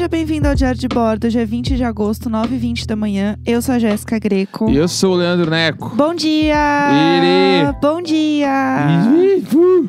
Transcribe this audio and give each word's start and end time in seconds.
Seja 0.00 0.08
bem-vindo 0.08 0.48
ao 0.48 0.54
Diário 0.54 0.80
de 0.80 0.88
Bordo, 0.88 1.26
hoje 1.26 1.38
é 1.38 1.44
20 1.44 1.76
de 1.76 1.84
agosto, 1.84 2.30
9h20 2.30 2.86
da 2.86 2.96
manhã. 2.96 3.36
Eu 3.44 3.60
sou 3.60 3.74
a 3.74 3.78
Jéssica 3.78 4.18
Greco. 4.18 4.70
E 4.70 4.74
eu 4.74 4.88
sou 4.88 5.12
o 5.12 5.16
Leandro 5.16 5.50
Neco. 5.50 5.94
Bom 5.94 6.14
dia! 6.14 6.56
Iri. 6.90 7.76
Bom 7.82 8.00
dia! 8.00 8.48
Ih, 9.12 9.44
uh, 9.54 9.88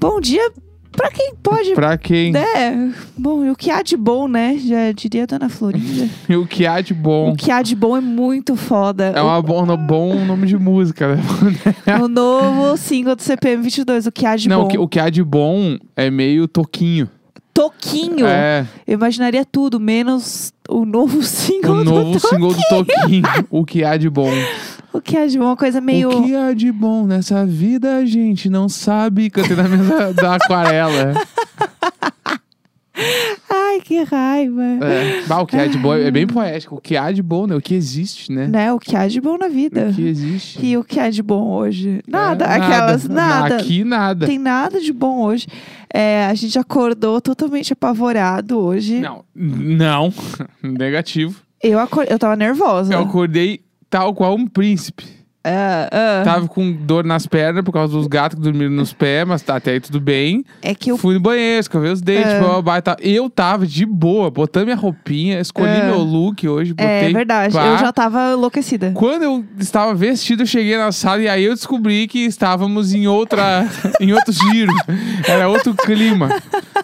Bom 0.00 0.20
dia 0.20 0.52
pra 0.92 1.10
quem 1.10 1.34
pode, 1.42 1.74
Pra 1.74 1.98
quem? 1.98 2.30
né? 2.30 2.94
Bom, 3.18 3.44
e 3.44 3.50
o 3.50 3.56
que 3.56 3.72
há 3.72 3.82
de 3.82 3.96
bom, 3.96 4.28
né? 4.28 4.56
Já 4.56 4.92
diria 4.92 5.24
a 5.24 5.26
Dona 5.26 5.48
Florinda. 5.48 6.08
E 6.30 6.36
o 6.36 6.46
que 6.46 6.64
há 6.64 6.80
de 6.80 6.94
bom? 6.94 7.32
O 7.32 7.36
que 7.36 7.50
há 7.50 7.60
de 7.60 7.74
bom 7.74 7.96
é 7.96 8.00
muito 8.00 8.54
foda. 8.54 9.06
É 9.16 9.20
uma 9.20 9.42
bom, 9.42 9.64
um 9.64 9.76
bom 9.76 10.24
nome 10.24 10.46
de 10.46 10.56
música, 10.56 11.16
né? 11.16 11.22
O, 12.00 12.06
novo 12.06 12.76
single 12.76 13.16
do 13.16 13.22
CPM 13.22 13.64
22, 13.64 14.06
o 14.06 14.12
que 14.12 14.24
há 14.24 14.36
de 14.36 14.48
Não, 14.48 14.60
bom. 14.60 14.66
o 14.66 14.68
que, 14.68 14.78
o 14.78 14.86
que 14.86 15.00
há 15.00 15.10
de 15.10 15.24
bom 15.24 15.76
é 15.96 16.08
meio 16.08 16.46
toquinho. 16.46 17.08
Toquinho. 17.60 18.26
É, 18.26 18.66
Eu 18.86 18.94
imaginaria 18.94 19.44
tudo, 19.44 19.78
menos 19.78 20.52
o 20.68 20.86
novo 20.86 21.22
single 21.24 21.76
o 21.76 21.84
do 21.84 21.84
novo 21.84 22.20
Toquinho. 22.20 22.20
single 22.20 22.52
do 22.54 22.62
Toquinho. 22.68 23.22
o 23.50 23.64
que 23.64 23.84
há 23.84 23.96
de 23.96 24.08
bom? 24.08 24.30
O 24.92 25.00
que 25.00 25.16
há 25.16 25.26
de 25.26 25.38
bom, 25.38 25.44
uma 25.44 25.56
coisa 25.56 25.80
meio... 25.80 26.08
O 26.08 26.24
que 26.24 26.34
há 26.34 26.52
de 26.52 26.72
bom 26.72 27.06
nessa 27.06 27.44
vida 27.44 27.96
a 27.96 28.04
gente 28.04 28.48
não 28.48 28.68
sabe. 28.68 29.30
Cantei 29.30 29.54
na 29.54 29.68
mesa 29.68 30.12
da 30.14 30.36
aquarela. 30.36 31.12
Ai, 33.70 33.80
que 33.80 34.02
raiva. 34.02 34.62
É. 34.62 35.22
Bah, 35.26 35.40
o 35.40 35.46
que 35.46 35.56
há 35.56 35.66
de 35.66 35.78
bom 35.78 35.94
é 35.94 36.10
bem 36.10 36.26
poético. 36.26 36.76
O 36.76 36.80
que 36.80 36.96
há 36.96 37.12
de 37.12 37.22
bom, 37.22 37.46
né? 37.46 37.54
O 37.54 37.60
que 37.60 37.74
existe, 37.74 38.32
né? 38.32 38.46
Né? 38.48 38.72
O 38.72 38.78
que 38.78 38.96
há 38.96 39.06
de 39.06 39.20
bom 39.20 39.38
na 39.38 39.48
vida. 39.48 39.90
O 39.90 39.94
que 39.94 40.02
existe. 40.02 40.64
E 40.64 40.76
o 40.76 40.82
que 40.82 40.98
há 40.98 41.08
de 41.08 41.22
bom 41.22 41.50
hoje? 41.52 42.02
Nada, 42.08 42.44
É, 42.46 42.54
aquelas, 42.54 43.08
nada. 43.08 43.56
Aqui 43.56 43.84
nada. 43.84 44.26
Tem 44.26 44.38
nada 44.38 44.80
de 44.80 44.92
bom 44.92 45.22
hoje. 45.22 45.46
É, 45.92 46.26
a 46.26 46.34
gente 46.34 46.58
acordou 46.58 47.20
totalmente 47.20 47.72
apavorado 47.72 48.58
hoje. 48.58 49.00
Não, 49.00 49.24
não. 49.34 50.12
Negativo. 50.62 51.40
Eu, 51.62 51.78
acor... 51.78 52.06
eu 52.08 52.18
tava 52.18 52.36
nervosa. 52.36 52.92
Eu 52.92 53.00
acordei 53.00 53.60
tal 53.88 54.14
qual 54.14 54.34
um 54.34 54.46
príncipe. 54.46 55.19
Ah, 55.42 55.88
ah. 55.90 56.22
Tava 56.24 56.46
com 56.48 56.70
dor 56.70 57.02
nas 57.04 57.26
pernas 57.26 57.64
por 57.64 57.72
causa 57.72 57.94
dos 57.94 58.06
gatos 58.06 58.36
que 58.38 58.44
dormiram 58.44 58.72
nos 58.72 58.92
pés, 58.92 59.26
mas 59.26 59.40
tá 59.40 59.56
até 59.56 59.72
aí 59.72 59.80
tudo 59.80 59.98
bem. 59.98 60.44
É 60.60 60.74
que 60.74 60.90
eu. 60.90 60.98
Fui 60.98 61.14
no 61.14 61.20
banheiro, 61.20 61.60
escovei 61.60 61.90
os 61.90 62.02
dentes, 62.02 62.30
É. 62.32 62.62
blá, 62.62 62.76
e 62.78 62.82
tal. 62.82 62.96
Eu 63.00 63.30
tava 63.30 63.66
de 63.66 63.86
boa, 63.86 64.30
botando 64.30 64.64
minha 64.64 64.76
roupinha, 64.76 65.40
escolhi 65.40 65.70
É. 65.70 65.86
meu 65.86 66.00
look 66.00 66.46
hoje, 66.46 66.74
botei. 66.74 66.86
É 66.86 67.10
verdade, 67.10 67.54
pá. 67.54 67.66
eu 67.66 67.78
já 67.78 67.90
tava 67.90 68.32
enlouquecida. 68.32 68.92
Quando 68.94 69.22
eu 69.22 69.44
estava 69.58 69.94
vestido, 69.94 70.42
eu 70.42 70.46
cheguei 70.46 70.76
na 70.76 70.92
sala 70.92 71.22
e 71.22 71.28
aí 71.28 71.44
eu 71.44 71.54
descobri 71.54 72.06
que 72.06 72.18
estávamos 72.26 72.92
em 72.92 73.06
outra, 73.06 73.66
em 73.98 74.12
outro 74.12 74.32
giro. 74.32 74.72
Era 75.26 75.48
outro 75.48 75.74
clima. 75.74 76.28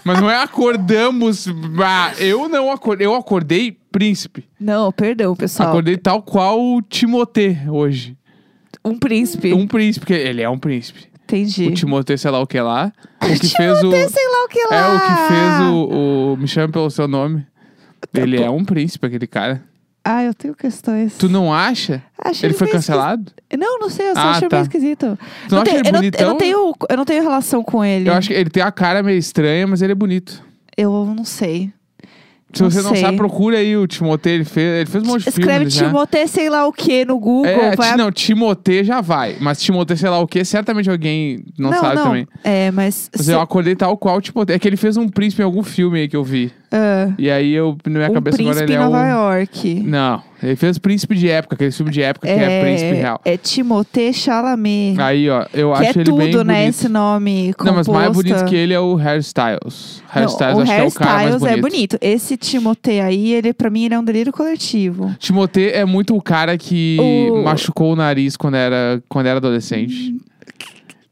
Mas 0.02 0.20
não 0.20 0.30
é 0.30 0.42
acordamos. 0.42 1.46
Ah, 1.84 2.12
eu 2.18 2.48
não 2.48 2.70
acordei. 2.72 3.06
Eu 3.06 3.14
acordei 3.14 3.76
príncipe. 3.92 4.44
Não, 4.58 4.90
perdão, 4.92 5.34
pessoal. 5.36 5.68
Acordei 5.68 5.96
tal 5.96 6.22
qual 6.22 6.60
o 6.60 6.80
Timotê 6.80 7.56
hoje. 7.68 8.16
Um 8.86 8.98
príncipe. 8.98 9.52
Um 9.52 9.66
príncipe, 9.66 10.06
porque 10.06 10.14
ele 10.14 10.42
é 10.42 10.48
um 10.48 10.58
príncipe. 10.58 11.06
Entendi. 11.24 11.66
O 11.66 11.74
Timotê, 11.74 12.16
sei 12.16 12.30
lá 12.30 12.40
o 12.40 12.46
que 12.46 12.60
lá. 12.60 12.92
O 13.26 13.28
que 13.40 13.48
fez 13.48 13.78
o. 13.78 13.80
Timotê, 13.80 14.08
sei 14.08 14.28
lá 14.28 14.44
o 14.44 14.48
que 14.48 14.64
lá. 14.70 14.76
É 14.76 14.94
o 14.94 15.00
que 15.00 15.28
fez 15.28 15.60
o, 15.68 16.32
o. 16.32 16.36
Me 16.36 16.46
chama 16.46 16.72
pelo 16.72 16.88
seu 16.90 17.08
nome. 17.08 17.44
Ele 18.14 18.40
é 18.40 18.48
um 18.48 18.64
príncipe, 18.64 19.06
aquele 19.06 19.26
cara. 19.26 19.62
Ah, 20.04 20.22
eu 20.22 20.32
tenho 20.32 20.54
questões. 20.54 21.16
Tu 21.18 21.28
não 21.28 21.52
acha? 21.52 22.00
Achei 22.16 22.48
Ele 22.48 22.54
foi 22.54 22.68
cancelado? 22.68 23.32
Não, 23.58 23.80
não 23.80 23.90
sei, 23.90 24.10
eu 24.10 24.14
só 24.14 24.20
Ah, 24.20 24.30
achei 24.30 24.48
tá. 24.48 24.56
meio 24.56 24.62
esquisito. 24.62 25.18
Tu 25.48 25.54
não 25.54 25.62
acha 25.62 25.70
tenho, 25.72 25.80
ele 25.80 25.88
eu, 25.88 25.92
não, 25.92 26.02
eu, 26.04 26.28
não 26.28 26.36
tenho, 26.36 26.74
eu 26.90 26.96
não 26.96 27.04
tenho 27.04 27.22
relação 27.24 27.64
com 27.64 27.84
ele. 27.84 28.08
Eu 28.08 28.14
acho 28.14 28.28
que 28.28 28.34
ele 28.34 28.48
tem 28.48 28.62
a 28.62 28.70
cara 28.70 29.02
meio 29.02 29.18
estranha, 29.18 29.66
mas 29.66 29.82
ele 29.82 29.90
é 29.90 29.96
bonito. 29.96 30.40
Eu 30.76 31.04
não 31.06 31.24
sei. 31.24 31.72
Se 32.52 32.62
Não 32.62 32.70
você 32.70 32.80
não 32.80 32.90
sei. 32.92 33.00
sabe, 33.02 33.16
procura 33.16 33.58
aí 33.58 33.76
o 33.76 33.86
Timotê. 33.86 34.30
Ele 34.30 34.44
fez, 34.44 34.76
ele 34.80 34.86
fez 34.90 35.04
um 35.04 35.06
monte 35.08 35.22
de 35.24 35.28
Escreve 35.28 35.52
filmes 35.58 35.74
já. 35.74 35.86
Timotê, 35.86 36.26
sei 36.26 36.48
lá 36.48 36.66
o 36.66 36.72
que 36.72 37.04
no 37.04 37.18
Google. 37.18 37.46
É, 37.46 37.76
vai 37.76 37.96
não, 37.96 38.10
Timotê 38.10 38.82
já 38.84 39.00
vai. 39.00 39.36
Mas 39.40 39.60
Timotê, 39.60 39.96
sei 39.96 40.08
lá 40.08 40.20
o 40.20 40.26
que, 40.26 40.44
certamente 40.44 40.88
alguém 40.88 41.44
não, 41.58 41.72
sabe 41.72 42.00
também. 42.02 42.26
É, 42.44 42.70
mas. 42.70 43.10
Mas 43.14 43.26
se- 43.26 43.32
eu 43.32 43.40
acordei 43.40 43.74
tal 43.76 43.96
qual 43.98 44.20
Timotê. 44.20 44.54
É 44.54 44.58
que 44.58 44.66
ele 44.68 44.76
fez 44.76 44.96
um 44.96 45.08
príncipe 45.08 45.42
em 45.42 45.44
algum 45.44 45.62
filme 45.62 45.98
aí 46.00 46.08
que 46.08 46.16
eu 46.16 46.24
vi. 46.24 46.50
Ah, 46.72 47.08
E 47.18 47.30
aí 47.30 47.52
eu, 47.52 47.76
na 47.86 47.90
minha 47.98 48.10
um 48.10 48.14
cabeça 48.14 48.40
agora 48.42 48.62
ele 48.62 48.72
é 48.74 48.78
Nova 48.78 49.02
o. 49.02 49.06
York. 49.08 49.74
Não, 49.86 50.22
ele 50.42 50.56
fez 50.56 50.78
Príncipe 50.78 51.14
de 51.14 51.28
Época, 51.28 51.54
aquele 51.54 51.70
filme 51.70 51.90
de 51.92 52.02
época 52.02 52.26
que 52.26 52.32
é 52.32 52.60
Príncipe 52.62 52.92
Real. 52.94 53.20
É 53.24 53.36
Timothée 53.36 54.12
Chalamet. 54.12 55.00
Aí, 55.00 55.28
ó, 55.30 55.46
eu 55.54 55.72
que 55.72 55.86
acho 55.86 55.98
é 55.98 56.02
ele 56.02 56.12
bem 56.12 56.30
tudo, 56.30 56.44
né? 56.44 56.54
bonito. 56.54 56.68
Esse 56.70 56.88
nome 56.88 57.54
Não, 57.64 57.74
mas 57.74 57.88
mais 57.88 58.12
bonito 58.12 58.32
composto. 58.34 58.48
que 58.50 58.56
ele 58.56 58.72
é 58.74 58.80
o 58.80 58.96
Hairstyles. 58.98 60.02
Não, 60.14 60.22
Hairstyles 60.22 60.56
o 60.56 60.60
acho 60.62 60.72
que 60.72 60.80
é 60.80 60.84
o 60.84 60.92
cara 60.92 61.12
mais 61.12 61.26
Hairstyles 61.30 61.40
bonito. 61.40 61.56
é 61.58 61.60
bonito. 61.60 61.98
Esse 62.00 62.36
Timothée 62.36 63.00
aí, 63.00 63.32
ele, 63.32 63.52
pra 63.52 63.70
mim, 63.70 63.84
ele 63.84 63.94
é 63.94 63.98
um 63.98 64.04
delírio 64.04 64.32
coletivo. 64.32 65.14
Timotê 65.18 65.70
é 65.72 65.84
muito 65.84 66.16
o 66.16 66.22
cara 66.22 66.56
que 66.58 66.96
O- 67.00 67.42
machucou 67.44 67.92
o 67.92 67.96
nariz 67.96 68.36
quando 68.36 68.54
era, 68.56 69.02
quando 69.08 69.26
era 69.26 69.36
adolescente. 69.38 70.16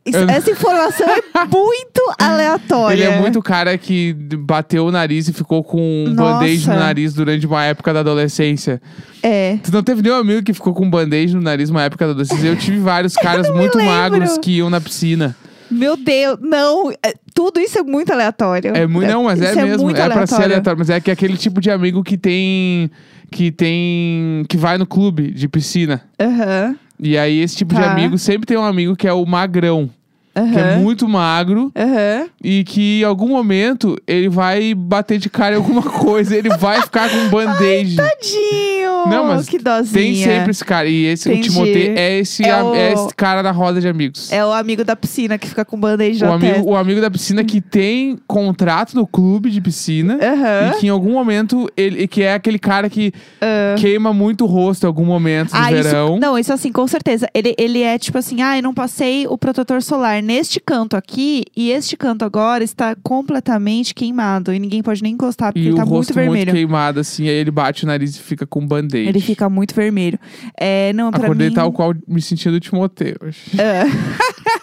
Isso- 0.07 0.19
Essa 0.31 0.51
informação 0.51 1.07
é 1.09 1.45
muito 1.47 2.15
aleatória. 2.19 2.95
Ele 2.95 3.03
é 3.05 3.19
muito 3.21 3.41
cara 3.41 3.77
que 3.79 4.13
bateu 4.39 4.87
o 4.87 4.91
nariz 4.93 5.29
e 5.29 5.33
ficou 5.33 5.65
com 5.65 6.05
um 6.07 6.15
band-aid 6.15 6.69
no 6.69 6.77
nariz 6.77 7.15
durante 7.15 7.47
uma 7.47 7.65
época 7.65 7.93
da 7.95 8.01
adolescência. 8.01 8.83
É. 9.23 9.59
Tu 9.63 9.73
não 9.73 9.83
teve 9.83 10.03
nenhum 10.03 10.17
amigo 10.17 10.43
que 10.43 10.53
ficou 10.53 10.75
com 10.75 10.85
um 10.85 10.91
band-aid 10.91 11.35
no 11.35 11.41
nariz 11.41 11.71
numa 11.71 11.83
época 11.83 12.05
da 12.05 12.11
adolescência? 12.11 12.47
Eu 12.49 12.57
tive 12.57 12.79
vários 12.79 13.15
caras 13.17 13.49
muito 13.51 13.79
magros 13.83 14.37
que 14.39 14.59
iam 14.59 14.69
na 14.69 14.81
piscina. 14.81 15.35
Meu 15.71 15.97
Deus, 15.97 16.39
não. 16.43 16.91
é- 17.03 17.15
Tudo 17.35 17.59
isso 17.59 17.79
é 17.79 17.83
muito 17.83 18.13
aleatório. 18.13 18.77
É 18.77 18.87
muito, 18.87 19.11
não, 19.11 19.25
mas 19.25 19.41
é 19.41 19.47
Isso 19.53 19.61
mesmo. 19.63 19.83
muito 19.85 19.97
É 19.99 20.05
pra 20.05 20.27
ser 20.27 20.35
aleatório. 20.35 20.45
aleatório. 20.45 20.79
Mas 20.79 20.91
é 20.91 21.01
que 21.01 21.11
é 21.11 21.13
aquele 21.15 21.37
tipo 21.39 21.61
de 21.61 21.71
amigo 21.71 22.05
que 22.05 22.17
tem. 22.19 22.91
Que 23.31 23.51
tem. 23.51 24.45
Que 24.49 24.57
vai 24.59 24.77
no 24.79 24.87
clube 24.87 25.33
de 25.33 25.49
piscina. 25.49 26.03
Aham. 26.21 26.77
E 26.99 27.19
aí, 27.19 27.41
esse 27.41 27.57
tipo 27.57 27.75
de 27.75 27.81
Tá. 27.81 27.93
amigo 27.93 28.17
sempre 28.19 28.47
tem 28.47 28.57
um 28.57 28.65
amigo 28.65 28.95
que 28.97 29.07
é 29.09 29.13
o 29.13 29.25
magrão. 29.27 29.91
Que 30.35 30.59
é 30.59 30.77
muito 30.77 31.09
magro 31.09 31.71
Aham. 31.77 32.27
e 32.43 32.65
que 32.65 33.01
em 33.01 33.05
algum 33.05 33.29
momento 33.29 33.97
ele 34.07 34.29
vai 34.29 34.75
bater 34.75 35.19
de 35.19 35.31
cara 35.31 35.55
em 35.55 35.59
alguma 35.59 35.83
coisa. 35.83 36.37
Ele 36.37 36.49
vai 36.57 36.81
ficar 36.83 37.09
com 37.09 37.17
um 37.17 37.29
band-aid. 37.29 37.97
Tadinho! 37.97 38.85
Não, 39.07 39.27
mas 39.27 39.47
que 39.49 39.59
dozinha. 39.59 39.93
Tem 39.93 40.15
sempre 40.15 40.51
esse 40.51 40.65
cara. 40.65 40.89
E 40.89 41.05
esse, 41.05 41.31
Entendi. 41.31 41.49
o 41.51 41.53
Timotê 41.53 41.93
é 41.97 42.19
esse, 42.19 42.43
É 42.43 42.51
a- 42.51 42.65
o- 42.65 42.75
é 42.75 42.93
esse 42.95 43.15
cara 43.15 43.43
da 43.43 43.51
roda 43.51 43.81
de 43.81 43.87
amigos. 43.87 44.33
É 44.33 44.45
o 44.45 44.51
amigo 44.53 44.83
da 44.83 44.97
piscina 44.97 45.37
que 45.39 45.47
fica 45.47 45.65
com 45.65 45.79
band-aid 45.79 46.23
o, 46.25 46.27
na 46.27 46.35
amigo, 46.35 46.53
testa. 46.55 46.69
o 46.71 46.75
amigo 46.77 47.01
da 47.01 47.11
piscina 47.11 47.45
que 47.45 47.61
tem 47.61 48.19
contrato 48.27 48.95
no 48.95 49.07
clube 49.07 49.51
de 49.51 49.61
piscina. 49.61 50.15
Aham. 50.23 50.71
E 50.71 50.81
que 50.81 50.87
em 50.87 50.91
algum 50.91 51.13
momento, 51.13 51.69
ele 51.77 52.07
que 52.09 52.23
é 52.23 52.35
aquele 52.35 52.59
cara 52.59 52.89
que 52.89 53.13
Ah. 53.41 53.75
queima 53.79 54.13
muito 54.15 54.45
o 54.45 54.47
rosto 54.47 54.85
em 54.85 54.87
algum 54.87 55.05
momento 55.05 55.51
Ah, 55.53 55.71
verão. 55.71 56.13
isso, 56.15 56.21
não, 56.21 56.39
isso 56.39 56.53
assim, 56.53 56.73
com 56.73 56.87
certeza. 56.87 57.29
Ele, 57.35 57.55
ele 57.59 57.83
é 57.83 57.99
tipo 57.99 58.17
assim, 58.17 58.41
ah, 58.43 58.57
eu 58.57 58.63
não 58.63 58.73
passei 58.73 59.27
o 59.27 59.37
protetor 59.37 59.83
solar 59.83 60.23
neste 60.25 60.59
canto 60.59 60.97
aqui 60.97 61.45
e 61.57 61.71
este 61.71 61.97
canto 61.97 62.25
agora 62.25 62.65
está 62.65 62.97
completamente 63.03 63.95
queimado 63.95 64.53
e 64.53 64.59
ninguém 64.59 64.83
pode 64.83 65.03
nem 65.03 65.13
encostar 65.15 65.53
porque 65.53 65.61
E 65.61 65.69
ele 65.69 65.77
tá 65.77 65.83
muito 65.85 65.95
rosto 65.97 66.15
muito, 66.15 66.25
vermelho. 66.33 66.53
queimado, 66.53 67.01
assim, 67.01 67.29
aí 67.29 67.35
ele 67.35 67.51
bate 67.51 67.85
o 67.85 67.87
nariz 67.87 68.17
e 68.17 68.21
fica 68.21 68.47
com 68.47 68.61
um 68.61 68.67
band-aid. 68.67 69.09
ele 69.09 69.21
fica 69.21 69.49
muito 69.49 69.75
vermelho. 69.75 70.19
É, 70.59 70.93
não, 70.93 71.09
Acordei 71.09 71.49
mim... 71.49 71.55
tal 71.55 71.71
qual 71.73 71.95
me 72.09 72.21
sentindo 72.21 72.59
Timoteu. 72.59 73.15
hoje. 73.23 73.39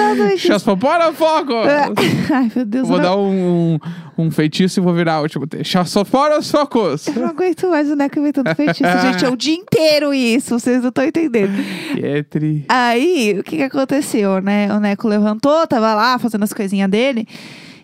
É. 0.00 0.12
Exatamente. 0.12 0.46
Chaspopora 0.46 1.12
fogo! 1.12 1.52
Ai, 2.32 2.50
meu 2.54 2.64
Deus. 2.64 2.88
Vou 2.88 2.96
não- 2.98 3.02
dar 3.04 3.16
um, 3.16 3.74
um, 4.18 4.24
um 4.26 4.30
feitiço 4.30 4.80
e 4.80 4.82
vou 4.82 4.92
virar 4.94 5.20
o 5.20 5.28
Timoteu. 5.28 5.62
Chaspopora 5.64 6.40
focos! 6.42 7.06
Eu 7.08 7.14
não 7.14 7.28
aguento 7.28 7.68
mais 7.68 7.90
o 7.90 7.96
Neco 7.96 8.18
inventando 8.18 8.54
feitiço, 8.54 8.98
gente. 9.02 9.24
É 9.24 9.28
o 9.28 9.36
dia 9.36 9.54
inteiro 9.54 10.12
isso, 10.14 10.58
vocês 10.58 10.80
não 10.82 10.88
estão 10.88 11.04
entendendo. 11.04 11.52
Pietri. 11.94 12.64
Aí, 12.68 13.36
o 13.38 13.42
que 13.44 13.56
que 13.56 13.62
aconteceu, 13.62 14.40
né? 14.40 14.72
O 14.74 14.80
Neco 14.80 15.08
levantou, 15.08 15.66
tava 15.66 15.94
lá 15.94 16.18
fazendo 16.18 16.42
as 16.44 16.52
coisinhas 16.52 16.90
dele. 16.90 17.26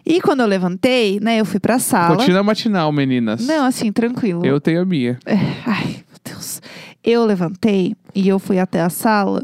E 0.05 0.21
quando 0.21 0.41
eu 0.41 0.47
levantei, 0.47 1.21
né, 1.21 1.39
eu 1.39 1.45
fui 1.45 1.61
pra 1.61 1.79
sala. 1.79 2.17
Rotina 2.17 2.43
matinal, 2.43 2.91
meninas. 2.91 3.47
Não, 3.47 3.65
assim, 3.67 3.93
tranquilo. 3.93 4.45
Eu 4.45 4.61
tenho 4.61 4.81
a 4.83 4.85
minha. 4.85 5.19
É, 5.27 5.35
ai, 5.67 5.85
meu 5.87 6.19
Deus. 6.25 6.61
Eu 7.05 7.25
levantei 7.25 7.95
e 8.15 8.29
eu 8.29 8.39
fui 8.39 8.59
até 8.59 8.81
a 8.83 8.91
sala 8.91 9.43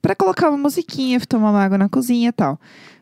pra 0.00 0.14
colocar 0.14 0.48
uma 0.48 0.58
musiquinha, 0.58 1.20
tomar 1.20 1.50
uma 1.50 1.62
água 1.62 1.78
na 1.78 1.88
cozinha 1.88 2.28
e 2.28 2.32
tal. 2.32 2.58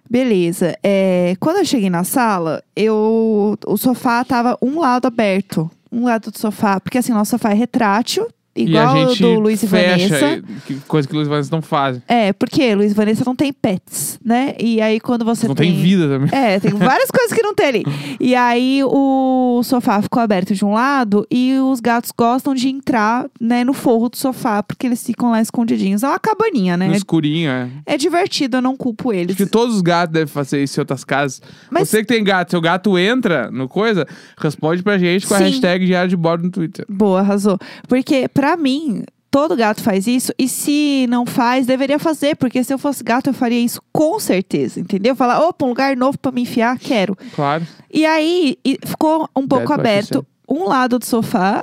Beleza. 0.09 0.77
É, 0.83 1.35
quando 1.41 1.59
eu 1.59 1.65
cheguei 1.65 1.91
na 1.91 2.05
sala, 2.05 2.63
eu 2.75 3.59
o 3.67 3.77
sofá 3.77 4.25
tava 4.25 4.57
um 4.63 4.81
lado 4.81 5.07
aberto. 5.07 5.71
Um 5.91 6.05
lado 6.05 6.31
do 6.31 6.39
sofá. 6.39 6.81
Porque 6.81 6.99
assim, 6.99 7.13
nosso 7.13 7.33
sofá 7.33 7.51
é 7.51 7.55
retrátil, 7.55 8.29
igual 8.57 8.97
e 8.97 9.03
a 9.03 9.07
gente 9.09 9.23
do 9.23 9.41
Luiz 9.41 9.63
e 9.63 9.67
Vanessa. 9.67 10.43
que- 10.67 10.75
coisa 10.89 11.07
que 11.09 11.15
Luiz 11.15 11.27
e 11.27 11.31
Vanessa 11.31 11.51
não 11.53 11.63
fazem. 11.63 12.03
É, 12.09 12.33
porque 12.33 12.75
Luiz 12.75 12.93
e 12.93 12.95
Vanessa 12.95 13.23
não 13.25 13.35
tem 13.37 13.53
pets, 13.53 14.19
né? 14.25 14.55
E 14.59 14.81
aí 14.81 14.99
quando 15.01 15.25
você 15.25 15.47
não 15.47 15.55
tem 15.55 15.75
vida 15.77 16.09
também. 16.09 16.29
É, 16.33 16.59
tem 16.61 16.71
várias 16.75 17.11
coisas 17.11 17.33
que 17.33 17.43
não 17.43 17.55
tem 17.55 17.67
ali. 17.67 17.85
E 18.21 18.35
aí 18.35 18.81
o 18.85 19.61
sofá 19.65 20.01
ficou 20.03 20.23
aberto 20.23 20.55
de 20.55 20.65
um 20.65 20.73
lado 20.73 21.27
e 21.31 21.55
os 21.59 21.81
gatos 21.81 22.11
gostam 22.17 22.55
de 22.55 22.69
entrar, 22.69 23.27
né, 23.41 23.65
no 23.65 23.73
forro 23.73 24.09
do 24.09 24.17
sofá, 24.17 24.63
porque 24.63 24.87
eles 24.87 25.05
ficam 25.05 25.31
lá 25.31 25.41
escondidinhos. 25.41 26.03
É 26.03 26.09
uma 26.09 26.19
cabaninha, 26.19 26.77
né? 26.77 26.89
No 26.89 26.95
escurinho, 26.95 27.51
é. 27.51 27.69
É 27.85 27.97
divertido, 27.97 28.57
eu 28.59 28.63
não 28.63 28.77
culpo 28.77 29.13
eles. 29.13 29.35
Acho 29.37 29.45
que 29.45 29.51
todos 29.51 29.75
os 29.77 29.83
gatos 29.83 30.13
devem 30.13 30.27
fazer 30.27 30.63
isso 30.63 30.79
em 30.79 30.83
outras 30.83 31.05
casas. 31.05 31.41
Mas- 31.71 31.89
Você 31.89 32.01
que 32.01 32.07
tem 32.07 32.23
gato, 32.23 32.51
seu 32.51 32.61
gato 32.61 32.99
entra 32.99 33.51
no 33.51 33.69
coisa, 33.69 34.07
responde 34.39 34.83
pra 34.83 34.99
gente 34.99 35.27
com 35.27 35.35
a 35.35 35.39
Sim. 35.39 35.45
hashtag 35.45 35.87
diário 35.87 36.09
de 36.09 36.17
bordo 36.17 36.45
no 36.45 36.51
Twitter. 36.51 36.85
Boa, 36.89 37.21
arrasou. 37.21 37.59
Porque, 37.89 38.29
pra 38.29 38.46
mim, 38.55 39.03
todo 39.31 39.57
gato 39.57 39.83
faz 39.83 40.07
isso. 40.07 40.31
E 40.39 40.47
se 40.47 41.07
não 41.09 41.25
faz, 41.25 41.67
deveria 41.67 41.99
fazer. 41.99 42.37
Porque 42.37 42.63
se 42.63 42.73
eu 42.73 42.79
fosse 42.79 43.03
gato, 43.03 43.31
eu 43.31 43.35
faria 43.35 43.59
isso 43.59 43.81
com 43.91 44.21
certeza. 44.21 44.79
Entendeu? 44.79 45.17
Falar, 45.17 45.41
opa, 45.41 45.65
um 45.65 45.71
lugar 45.71 45.97
novo 45.97 46.19
pra 46.19 46.31
me 46.31 46.43
enfiar, 46.43 46.79
quero. 46.79 47.17
Claro. 47.35 47.67
E 47.91 48.05
aí, 48.05 48.59
e 48.65 48.79
ficou 48.85 49.29
um 49.35 49.49
pouco 49.49 49.69
That's 49.69 49.81
aberto 49.81 50.27
um 50.49 50.65
lado 50.65 50.99
do 50.99 51.05
sofá. 51.05 51.63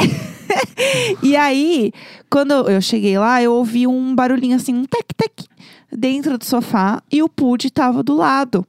e 1.22 1.36
aí, 1.36 1.92
quando 2.30 2.52
eu 2.70 2.80
cheguei 2.80 3.18
lá, 3.18 3.42
eu 3.42 3.52
ouvi 3.52 3.86
um 3.86 4.14
barulhinho 4.14 4.56
assim, 4.56 4.74
um 4.74 4.84
tec-tec, 4.84 5.46
dentro 5.90 6.38
do 6.38 6.44
sofá. 6.44 7.02
E 7.10 7.22
o 7.22 7.28
Pud 7.28 7.70
tava 7.70 8.02
do 8.02 8.14
lado, 8.14 8.66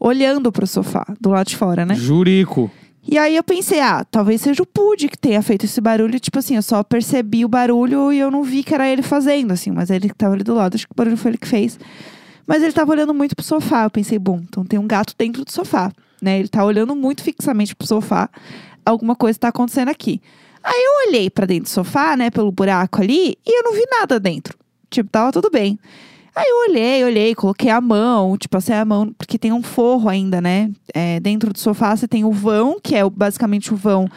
olhando 0.00 0.50
pro 0.50 0.66
sofá, 0.66 1.04
do 1.20 1.30
lado 1.30 1.48
de 1.48 1.56
fora, 1.56 1.84
né? 1.84 1.94
Jurico. 1.94 2.70
E 3.04 3.18
aí 3.18 3.34
eu 3.34 3.42
pensei, 3.42 3.80
ah, 3.80 4.04
talvez 4.08 4.40
seja 4.40 4.62
o 4.62 4.66
Pud 4.66 5.08
que 5.08 5.18
tenha 5.18 5.42
feito 5.42 5.64
esse 5.64 5.80
barulho. 5.80 6.20
Tipo 6.20 6.38
assim, 6.38 6.56
eu 6.56 6.62
só 6.62 6.82
percebi 6.82 7.44
o 7.44 7.48
barulho 7.48 8.12
e 8.12 8.18
eu 8.18 8.30
não 8.30 8.44
vi 8.44 8.62
que 8.62 8.74
era 8.74 8.88
ele 8.88 9.02
fazendo, 9.02 9.52
assim. 9.52 9.70
Mas 9.70 9.90
ele 9.90 10.08
que 10.08 10.14
tava 10.14 10.34
ali 10.34 10.44
do 10.44 10.54
lado, 10.54 10.76
acho 10.76 10.86
que 10.86 10.92
o 10.92 10.96
barulho 10.96 11.16
foi 11.16 11.32
ele 11.32 11.38
que 11.38 11.48
fez. 11.48 11.78
Mas 12.46 12.62
ele 12.62 12.72
tava 12.72 12.92
olhando 12.92 13.12
muito 13.12 13.34
pro 13.34 13.44
sofá. 13.44 13.84
Eu 13.84 13.90
pensei, 13.90 14.18
bom, 14.18 14.40
então 14.48 14.64
tem 14.64 14.78
um 14.78 14.86
gato 14.86 15.14
dentro 15.18 15.44
do 15.44 15.50
sofá, 15.50 15.92
né? 16.20 16.38
Ele 16.38 16.48
tá 16.48 16.64
olhando 16.64 16.94
muito 16.94 17.22
fixamente 17.22 17.74
pro 17.74 17.86
sofá. 17.86 18.30
Alguma 18.86 19.16
coisa 19.16 19.38
tá 19.38 19.48
acontecendo 19.48 19.88
aqui. 19.88 20.20
Aí 20.62 20.80
eu 20.80 21.08
olhei 21.08 21.28
pra 21.28 21.44
dentro 21.44 21.64
do 21.64 21.70
sofá, 21.70 22.16
né, 22.16 22.30
pelo 22.30 22.52
buraco 22.52 23.02
ali, 23.02 23.36
e 23.44 23.58
eu 23.58 23.64
não 23.64 23.72
vi 23.72 23.84
nada 23.90 24.20
dentro. 24.20 24.56
Tipo, 24.88 25.10
tava 25.10 25.32
tudo 25.32 25.50
bem. 25.50 25.78
Aí 26.34 26.46
eu 26.48 26.70
olhei, 26.70 27.04
olhei, 27.04 27.34
coloquei 27.34 27.70
a 27.70 27.80
mão, 27.80 28.36
tipo, 28.38 28.52
passei 28.52 28.74
a 28.74 28.84
mão, 28.84 29.12
porque 29.18 29.38
tem 29.38 29.52
um 29.52 29.62
forro 29.62 30.08
ainda, 30.08 30.40
né? 30.40 30.70
É, 30.94 31.20
dentro 31.20 31.52
do 31.52 31.58
sofá 31.58 31.94
você 31.94 32.08
tem 32.08 32.24
o 32.24 32.32
vão, 32.32 32.78
que 32.82 32.94
é 32.96 33.08
basicamente 33.08 33.72
o 33.72 33.76
vão 33.76 34.08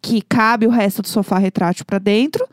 que 0.00 0.22
cabe 0.22 0.66
o 0.66 0.70
resto 0.70 1.02
do 1.02 1.08
sofá 1.08 1.38
retrátil 1.38 1.84
pra 1.84 1.98
dentro. 1.98 2.46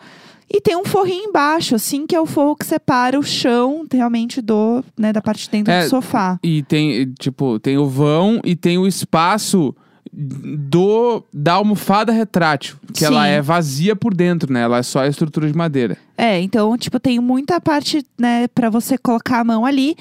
E 0.52 0.60
tem 0.62 0.76
um 0.76 0.86
forrinho 0.86 1.30
embaixo, 1.30 1.76
assim, 1.76 2.06
que 2.06 2.16
é 2.16 2.20
o 2.22 2.26
forro 2.26 2.56
que 2.56 2.66
separa 2.66 3.20
o 3.20 3.24
chão 3.24 3.86
realmente 3.92 4.42
do, 4.42 4.84
né, 4.98 5.14
da 5.14 5.22
parte 5.22 5.46
de 5.46 5.50
dentro 5.52 5.72
É, 5.72 5.84
do 5.84 5.90
sofá. 5.90 6.40
E 6.44 6.64
tem, 6.64 7.12
tipo, 7.20 7.60
tem 7.60 7.78
o 7.78 7.88
vão 7.88 8.40
e 8.44 8.56
tem 8.56 8.78
o 8.78 8.88
espaço 8.88 9.76
do 10.16 11.24
da 11.34 11.54
almofada 11.54 12.12
retrátil. 12.12 12.78
Que 12.94 13.04
ela 13.04 13.24
Sim. 13.24 13.30
é 13.30 13.42
vazia 13.42 13.96
por 13.96 14.14
dentro, 14.14 14.54
né? 14.54 14.62
Ela 14.62 14.78
é 14.78 14.84
só 14.84 15.00
a 15.00 15.08
estrutura 15.08 15.48
de 15.48 15.58
madeira. 15.58 15.98
É, 16.18 16.40
então, 16.40 16.78
tipo, 16.78 17.00
tem 17.00 17.20
muita 17.20 17.60
parte, 17.60 18.06
né, 18.20 18.48
pra 18.50 18.70
você 18.70 18.98
colocar 18.98 19.40
a 19.40 19.44
mão 19.44 19.66
ali. 19.66 19.96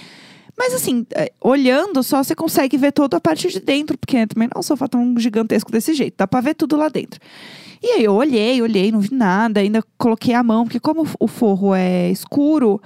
Mas 0.56 0.74
assim, 0.74 1.06
é, 1.14 1.32
olhando 1.40 2.02
só 2.02 2.22
você 2.22 2.34
consegue 2.34 2.76
ver 2.76 2.92
toda 2.92 3.16
a 3.16 3.20
parte 3.20 3.48
de 3.48 3.58
dentro, 3.58 3.96
porque 3.96 4.26
também 4.26 4.48
não 4.48 4.58
é 4.58 4.60
um 4.60 4.62
sofá 4.62 4.86
tão 4.86 5.18
gigantesco 5.18 5.72
desse 5.72 5.94
jeito, 5.94 6.14
dá 6.18 6.26
pra 6.26 6.42
ver 6.42 6.54
tudo 6.54 6.76
lá 6.76 6.88
dentro. 6.88 7.18
E 7.82 7.86
aí 7.86 8.04
eu 8.04 8.12
olhei, 8.12 8.60
olhei, 8.62 8.92
não 8.92 9.00
vi 9.00 9.12
nada, 9.12 9.60
ainda 9.60 9.82
coloquei 9.98 10.34
a 10.34 10.42
mão, 10.42 10.64
porque 10.64 10.78
como 10.78 11.06
o 11.18 11.26
forro 11.26 11.74
é 11.74 12.10
escuro 12.10 12.80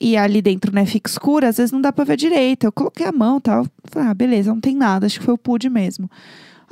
e 0.00 0.16
ali 0.16 0.42
dentro, 0.42 0.74
né, 0.74 0.84
fica 0.84 1.08
escuro, 1.08 1.46
às 1.46 1.56
vezes 1.56 1.70
não 1.70 1.80
dá 1.80 1.92
pra 1.92 2.04
ver 2.04 2.16
direito. 2.16 2.64
Eu 2.64 2.72
coloquei 2.72 3.06
a 3.06 3.12
mão 3.12 3.38
e 3.38 3.40
tal, 3.40 3.66
falei, 3.84 4.08
ah, 4.08 4.14
beleza, 4.14 4.52
não 4.52 4.60
tem 4.60 4.74
nada, 4.74 5.06
acho 5.06 5.20
que 5.20 5.24
foi 5.24 5.34
o 5.34 5.38
Pud 5.38 5.70
mesmo. 5.70 6.10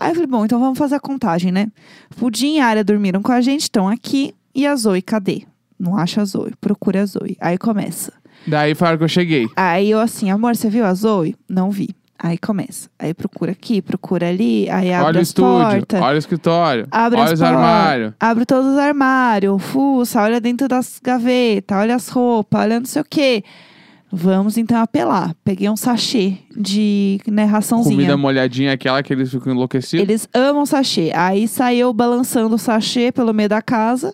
Aí 0.00 0.12
eu 0.12 0.14
falei, 0.14 0.26
bom, 0.26 0.44
então 0.46 0.58
vamos 0.58 0.78
fazer 0.78 0.94
a 0.94 1.00
contagem, 1.00 1.52
né? 1.52 1.68
Pudim 2.16 2.56
e 2.56 2.60
a 2.60 2.66
área 2.66 2.82
dormiram 2.82 3.20
com 3.20 3.32
a 3.32 3.40
gente, 3.42 3.62
estão 3.62 3.86
aqui. 3.86 4.34
E 4.54 4.66
a 4.66 4.74
Zoe, 4.74 5.02
cadê? 5.02 5.42
Não 5.78 5.94
acha 5.94 6.22
a 6.22 6.24
Zoe, 6.24 6.54
procura 6.58 7.02
a 7.02 7.06
Zoe. 7.06 7.36
Aí 7.38 7.58
começa. 7.58 8.10
Daí 8.46 8.74
foi 8.74 8.86
a 8.86 8.90
hora 8.90 8.98
que 8.98 9.04
eu 9.04 9.08
cheguei. 9.08 9.46
Aí 9.54 9.90
eu 9.90 10.00
assim, 10.00 10.30
amor, 10.30 10.56
você 10.56 10.70
viu 10.70 10.86
a 10.86 10.94
Zoe? 10.94 11.36
Não 11.46 11.70
vi. 11.70 11.90
Aí 12.18 12.38
começa. 12.38 12.88
Aí 12.98 13.12
procura 13.12 13.52
aqui, 13.52 13.82
procura 13.82 14.28
ali, 14.28 14.68
aí 14.70 14.90
abre 14.92 15.06
olha 15.06 15.18
o 15.18 15.20
as 15.20 15.28
estúdio, 15.28 15.66
portas. 15.66 16.02
olha 16.02 16.14
o 16.14 16.18
escritório, 16.18 16.88
Abre 16.90 17.20
olha 17.20 17.34
os 17.34 17.42
armários. 17.42 18.12
Abre 18.18 18.46
todos 18.46 18.72
os 18.72 18.78
armários, 18.78 19.62
fuça, 19.62 20.22
olha 20.22 20.40
dentro 20.40 20.66
das 20.68 20.98
gavetas, 21.02 21.78
olha 21.78 21.94
as 21.94 22.08
roupas, 22.08 22.60
olha 22.60 22.78
não 22.78 22.86
sei 22.86 23.02
o 23.02 23.06
quê. 23.08 23.44
Vamos 24.12 24.58
então 24.58 24.80
apelar. 24.80 25.34
Peguei 25.44 25.68
um 25.68 25.76
sachê 25.76 26.38
de 26.56 27.20
né, 27.26 27.44
raçãozinha. 27.44 27.94
Comida 27.94 28.16
molhadinha, 28.16 28.72
aquela 28.72 29.02
que 29.02 29.12
eles 29.12 29.30
ficam 29.30 29.52
enlouquecidos. 29.52 30.02
Eles 30.02 30.28
amam 30.34 30.66
sachê. 30.66 31.12
Aí 31.14 31.46
saiu 31.46 31.92
balançando 31.92 32.56
o 32.56 32.58
sachê 32.58 33.12
pelo 33.12 33.32
meio 33.32 33.48
da 33.48 33.62
casa, 33.62 34.12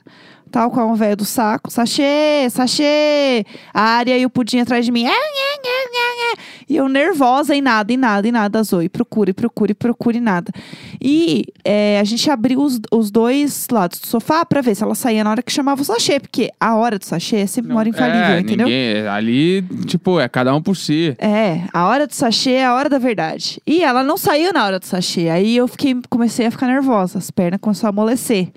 tal 0.57 0.71
qual 0.71 0.89
um 0.91 0.95
velho 0.95 1.17
do 1.17 1.25
saco. 1.27 1.71
Sachê, 1.71 2.49
sachê! 2.51 3.45
A 3.75 3.83
área 3.83 4.17
e 4.17 4.25
o 4.25 4.31
pudim 4.31 4.59
atrás 4.59 4.87
de 4.87 4.91
mim. 4.91 5.05
"Ah, 5.05 5.11
nha, 5.11 5.13
nha, 5.13 5.91
nha, 5.93 6.33
nha." 6.33 6.43
E 6.67 6.77
eu 6.77 6.89
nervosa 6.89 7.55
e 7.55 7.61
nada, 7.61 7.93
e 7.93 7.97
nada, 7.99 8.27
e 8.27 8.33
nada. 8.33 8.63
Zoe, 8.63 8.89
procure, 8.89 9.35
procure, 9.35 9.75
procure, 9.75 10.19
nada. 10.19 10.51
E 10.99 11.45
é, 11.63 12.01
a 12.01 12.05
gente 12.05 12.31
abriu 12.31 12.63
os, 12.63 12.81
os 12.91 13.11
dois 13.11 13.67
lados 13.71 14.01
do 14.01 14.07
sofá 14.07 14.47
pra 14.47 14.63
ver 14.63 14.75
se 14.75 14.83
ela 14.83 14.95
saía 14.95 15.23
na 15.23 15.31
hora 15.31 15.43
que 15.43 15.53
chamava 15.53 15.83
o 15.83 15.85
sachê. 15.85 16.19
Porque 16.19 16.51
a 16.59 16.75
hora 16.75 16.99
do 16.99 17.05
sachê 17.05 17.37
é 17.37 17.47
sempre 17.47 17.73
uma 17.73 17.81
hora 17.81 17.91
infalível, 17.91 18.37
é, 18.37 18.41
entendeu? 18.41 18.67
Ninguém, 18.67 19.07
ali, 19.09 19.63
tipo, 19.85 20.19
é 20.19 20.27
cada 20.27 20.55
um 20.55 20.63
por 20.63 20.75
si. 20.75 21.15
É, 21.19 21.65
a 21.71 21.87
hora 21.87 22.07
do 22.07 22.15
sachê 22.15 22.53
é 22.53 22.65
a 22.65 22.73
hora 22.75 22.89
da 22.89 22.99
verdade. 22.99 23.61
E 23.67 23.85
ela 23.85 24.03
não 24.03 24.17
saiu 24.17 24.55
na 24.55 24.65
hora 24.65 24.81
do 24.81 24.87
sachê. 24.87 25.29
Aí 25.29 25.55
eu 25.55 25.69
fiquei, 25.69 25.95
comecei 26.09 26.47
a 26.47 26.51
ficar 26.51 26.67
nervosa. 26.67 27.19
As 27.19 27.31
pernas 27.31 27.61
começaram 27.61 27.91
a 27.91 27.95
amolecer. 27.95 28.49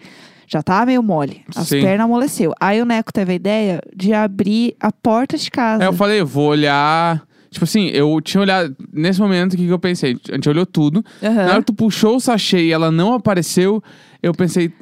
Já 0.49 0.63
tava 0.63 0.87
meio 0.87 1.03
mole. 1.03 1.43
As 1.55 1.67
Sim. 1.67 1.81
pernas 1.81 2.05
amoleceu. 2.05 2.51
Aí 2.59 2.81
o 2.81 2.85
Neco 2.85 3.13
teve 3.13 3.33
a 3.33 3.35
ideia 3.35 3.81
de 3.95 4.13
abrir 4.13 4.75
a 4.79 4.91
porta 4.91 5.37
de 5.37 5.51
casa. 5.51 5.83
Aí 5.83 5.87
eu 5.87 5.93
falei, 5.93 6.23
vou 6.23 6.47
olhar. 6.47 7.21
Tipo 7.51 7.65
assim, 7.65 7.85
eu 7.89 8.19
tinha 8.19 8.41
olhado. 8.41 8.75
Nesse 8.91 9.19
momento, 9.21 9.53
o 9.53 9.57
que, 9.57 9.67
que 9.67 9.71
eu 9.71 9.77
pensei? 9.77 10.17
A 10.27 10.33
gente 10.33 10.49
olhou 10.49 10.65
tudo. 10.65 11.05
Aham. 11.21 11.33
Na 11.35 11.51
hora 11.51 11.59
que 11.59 11.67
tu 11.67 11.73
puxou 11.73 12.15
o 12.15 12.19
sachê 12.19 12.65
e 12.65 12.71
ela 12.71 12.89
não 12.89 13.13
apareceu, 13.13 13.83
eu 14.23 14.33
pensei. 14.33 14.73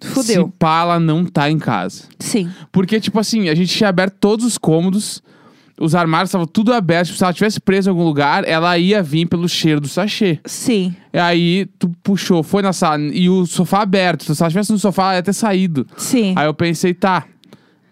Fudeu. 0.00 0.44
Se 0.44 0.52
pá, 0.58 0.82
ela 0.82 1.00
não 1.00 1.24
tá 1.24 1.50
em 1.50 1.58
casa. 1.58 2.04
Sim. 2.20 2.48
Porque, 2.70 3.00
tipo 3.00 3.18
assim, 3.18 3.48
a 3.48 3.54
gente 3.54 3.74
tinha 3.74 3.88
aberto 3.88 4.14
todos 4.20 4.44
os 4.46 4.56
cômodos, 4.56 5.22
os 5.78 5.94
armários 5.94 6.28
estavam 6.28 6.46
tudo 6.46 6.72
abertos. 6.72 7.08
Tipo, 7.08 7.18
se 7.18 7.24
ela 7.24 7.32
tivesse 7.32 7.60
presa 7.60 7.88
em 7.88 7.92
algum 7.92 8.04
lugar, 8.04 8.46
ela 8.46 8.76
ia 8.78 9.02
vir 9.02 9.26
pelo 9.26 9.48
cheiro 9.48 9.80
do 9.80 9.88
sachê. 9.88 10.38
Sim. 10.44 10.94
E 11.12 11.18
aí, 11.18 11.66
tu 11.78 11.90
puxou, 12.02 12.42
foi 12.42 12.62
na 12.62 12.72
sala, 12.72 12.98
e 13.02 13.28
o 13.28 13.46
sofá 13.46 13.82
aberto. 13.82 14.34
Se 14.34 14.42
ela 14.42 14.48
estivesse 14.48 14.72
no 14.72 14.78
sofá, 14.78 15.04
ela 15.04 15.14
ia 15.16 15.22
ter 15.22 15.32
saído. 15.32 15.86
Sim. 15.96 16.34
Aí 16.36 16.46
eu 16.46 16.54
pensei, 16.54 16.94
tá, 16.94 17.24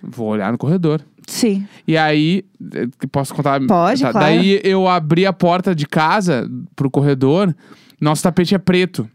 vou 0.02 0.28
olhar 0.28 0.50
no 0.50 0.58
corredor. 0.58 1.00
Sim. 1.26 1.66
E 1.88 1.96
aí, 1.96 2.44
eh, 2.74 2.86
posso 3.10 3.34
contar? 3.34 3.60
Pode, 3.66 4.02
Tá, 4.02 4.12
claro. 4.12 4.26
Daí 4.26 4.60
eu 4.62 4.86
abri 4.86 5.24
a 5.24 5.32
porta 5.32 5.74
de 5.74 5.86
casa 5.86 6.50
pro 6.76 6.90
corredor, 6.90 7.54
nosso 8.00 8.22
tapete 8.22 8.54
é 8.54 8.58
preto. 8.58 9.08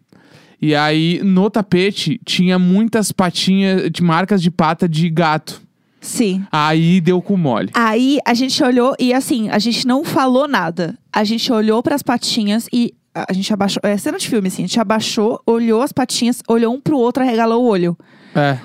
E 0.61 0.75
aí, 0.75 1.21
no 1.23 1.49
tapete, 1.49 2.19
tinha 2.25 2.59
muitas 2.59 3.11
patinhas, 3.11 3.89
de 3.89 4.03
marcas 4.03 4.41
de 4.41 4.51
pata 4.51 4.89
de 4.89 5.09
gato. 5.09 5.61
Sim. 6.01 6.43
Aí 6.51 7.01
deu 7.01 7.21
com 7.21 7.35
mole. 7.35 7.69
Aí 7.73 8.19
a 8.25 8.33
gente 8.33 8.63
olhou 8.63 8.95
e 8.99 9.13
assim, 9.13 9.49
a 9.49 9.59
gente 9.59 9.85
não 9.85 10.03
falou 10.03 10.47
nada. 10.47 10.97
A 11.11 11.23
gente 11.23 11.51
olhou 11.51 11.83
pras 11.83 12.01
patinhas 12.01 12.67
e 12.71 12.93
a 13.13 13.33
gente 13.33 13.51
abaixou. 13.53 13.81
É 13.83 13.97
cena 13.97 14.17
de 14.17 14.27
filme, 14.27 14.47
assim. 14.47 14.63
A 14.63 14.67
gente 14.67 14.79
abaixou, 14.79 15.41
olhou 15.45 15.81
as 15.81 15.91
patinhas, 15.91 16.41
olhou 16.47 16.73
um 16.73 16.79
pro 16.79 16.97
outro, 16.97 17.23
arregalou 17.23 17.63
o 17.63 17.67
olho. 17.67 17.97
É. 18.35 18.57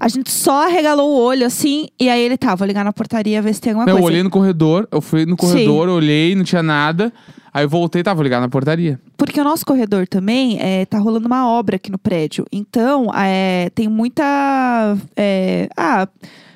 A 0.00 0.08
gente 0.08 0.30
só 0.30 0.64
arregalou 0.66 1.10
o 1.10 1.20
olho, 1.22 1.46
assim, 1.46 1.88
e 2.00 2.08
aí 2.08 2.20
ele 2.22 2.38
tá, 2.38 2.54
vou 2.54 2.66
ligar 2.66 2.82
na 2.82 2.92
portaria, 2.92 3.42
ver 3.42 3.54
se 3.54 3.60
tem 3.60 3.72
alguma 3.72 3.88
Eu 3.88 3.96
coisa. 3.96 4.06
olhei 4.06 4.22
no 4.22 4.30
corredor, 4.30 4.88
eu 4.90 5.02
fui 5.02 5.26
no 5.26 5.36
corredor, 5.36 5.88
olhei, 5.88 6.34
não 6.34 6.44
tinha 6.44 6.62
nada. 6.62 7.12
Aí 7.52 7.64
eu 7.64 7.68
voltei, 7.68 8.02
tá, 8.02 8.14
vou 8.14 8.22
ligar 8.24 8.40
na 8.40 8.48
portaria. 8.48 8.98
Porque 9.18 9.38
o 9.38 9.44
nosso 9.44 9.66
corredor 9.66 10.08
também 10.08 10.58
é, 10.58 10.86
tá 10.86 10.98
rolando 10.98 11.26
uma 11.26 11.46
obra 11.46 11.76
aqui 11.76 11.92
no 11.92 11.98
prédio. 11.98 12.46
Então, 12.50 13.10
é, 13.14 13.70
tem 13.74 13.86
muita. 13.86 14.96
é, 15.14 15.68
ah, 15.76 16.08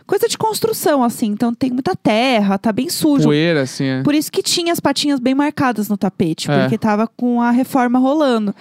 coisa 0.07 0.29
de 0.29 0.39
construção, 0.39 1.03
assim. 1.03 1.27
Então 1.27 1.53
tem 1.55 1.71
muita 1.71 1.95
terra, 1.97 2.57
tá 2.59 2.73
bem 2.73 2.89
sujo. 2.89 3.25
Poeira, 3.25 3.63
assim, 3.63 3.85
é. 3.85 4.03
Por 4.03 4.15
isso 4.15 4.31
que 4.31 4.43
tinha 4.43 4.73
as 4.73 4.81
patinhas 4.81 5.19
bem 5.19 5.35
marcadas 5.35 5.89
no 5.89 5.97
tapete, 5.97 6.51
É. 6.51 6.61
porque 6.63 6.79
tava 6.79 7.07
com 7.07 7.41
a 7.43 7.51
reforma 7.51 7.99
rolando. 7.99 8.55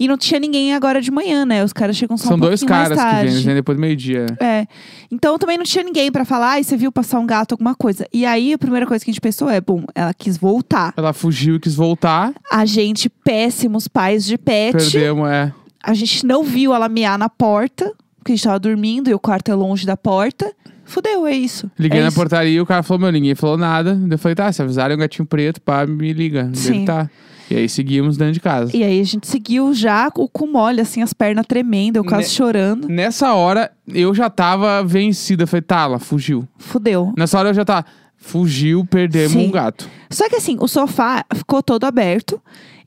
E 0.00 0.06
não 0.06 0.16
tinha 0.16 0.38
ninguém 0.38 0.74
agora 0.74 1.00
de 1.00 1.10
manhã, 1.10 1.44
né? 1.44 1.64
Os 1.64 1.72
caras 1.72 1.96
chegam 1.96 2.16
só 2.16 2.28
São 2.28 2.36
um 2.36 2.40
dois 2.40 2.62
caras 2.62 2.88
mais 2.90 3.00
que 3.00 3.04
vêm, 3.04 3.14
tarde. 3.14 3.32
eles 3.32 3.42
vêm 3.42 3.54
depois 3.56 3.76
do 3.76 3.80
meio-dia. 3.80 4.26
É. 4.40 4.66
Então 5.10 5.36
também 5.38 5.58
não 5.58 5.64
tinha 5.64 5.82
ninguém 5.82 6.12
pra 6.12 6.24
falar, 6.24 6.50
ai, 6.52 6.62
você 6.64 6.76
viu 6.76 6.92
passar 6.92 7.18
um 7.18 7.26
gato, 7.26 7.52
alguma 7.52 7.74
coisa. 7.74 8.06
E 8.12 8.24
aí 8.24 8.52
a 8.52 8.58
primeira 8.58 8.86
coisa 8.86 9.04
que 9.04 9.10
a 9.10 9.12
gente 9.12 9.20
pensou 9.20 9.50
é, 9.50 9.60
bom, 9.60 9.82
ela 9.94 10.14
quis 10.14 10.36
voltar. 10.38 10.94
Ela 10.96 11.12
fugiu 11.12 11.56
e 11.56 11.58
quis 11.60 11.74
voltar, 11.74 12.32
A 12.50 12.64
gente, 12.64 13.08
péssimos 13.08 13.88
pais 13.88 14.24
de 14.24 14.38
pet. 14.38 14.76
perdemos, 14.76 15.28
é. 15.28 15.52
A 15.82 15.94
gente 15.94 16.24
não 16.26 16.44
viu 16.44 16.72
ela 16.74 16.88
miar 16.88 17.18
na 17.18 17.28
porta, 17.28 17.92
porque 18.18 18.32
a 18.32 18.36
gente 18.36 18.44
tava 18.44 18.58
dormindo 18.60 19.08
e 19.10 19.14
o 19.14 19.18
quarto 19.18 19.50
é 19.50 19.54
longe 19.54 19.84
da 19.86 19.96
porta. 19.96 20.52
Fudeu, 20.88 21.26
é 21.26 21.32
isso. 21.32 21.70
Liguei 21.78 21.98
é 22.00 22.02
na 22.02 22.08
isso. 22.08 22.16
portaria 22.16 22.52
e 22.56 22.60
o 22.60 22.66
cara 22.66 22.82
falou, 22.82 23.02
meu, 23.02 23.12
ninguém 23.12 23.34
falou 23.34 23.58
nada. 23.58 23.96
Eu 24.10 24.18
falei, 24.18 24.34
tá, 24.34 24.50
se 24.50 24.62
avisarem 24.62 24.96
o 24.96 24.98
gatinho 24.98 25.26
preto, 25.26 25.60
pá, 25.60 25.86
me 25.86 26.12
liga. 26.14 26.50
Sim. 26.54 26.76
Ele 26.78 26.84
tá. 26.86 27.10
E 27.50 27.56
aí 27.56 27.68
seguimos 27.68 28.16
dentro 28.16 28.32
de 28.32 28.40
casa. 28.40 28.74
E 28.76 28.82
aí 28.82 28.98
a 29.00 29.04
gente 29.04 29.26
seguiu 29.26 29.72
já 29.74 30.10
o 30.16 30.28
cu 30.28 30.46
mole, 30.46 30.80
assim, 30.80 31.02
as 31.02 31.12
pernas 31.12 31.46
tremendo, 31.46 31.96
eu 31.96 32.04
quase 32.04 32.28
Ne- 32.28 32.34
chorando. 32.34 32.88
Nessa 32.88 33.32
hora, 33.34 33.70
eu 33.86 34.14
já 34.14 34.28
tava 34.30 34.82
vencida. 34.82 35.46
Falei, 35.46 35.62
tá, 35.62 35.82
ela 35.82 35.98
fugiu. 35.98 36.48
Fudeu. 36.58 37.12
Nessa 37.16 37.38
hora 37.38 37.50
eu 37.50 37.54
já 37.54 37.64
tava, 37.64 37.86
fugiu, 38.16 38.84
perdemos 38.86 39.32
Sim. 39.32 39.48
um 39.48 39.50
gato. 39.50 39.88
Só 40.10 40.28
que 40.28 40.36
assim, 40.36 40.56
o 40.60 40.66
sofá 40.68 41.24
ficou 41.34 41.62
todo 41.62 41.84
aberto. 41.84 42.40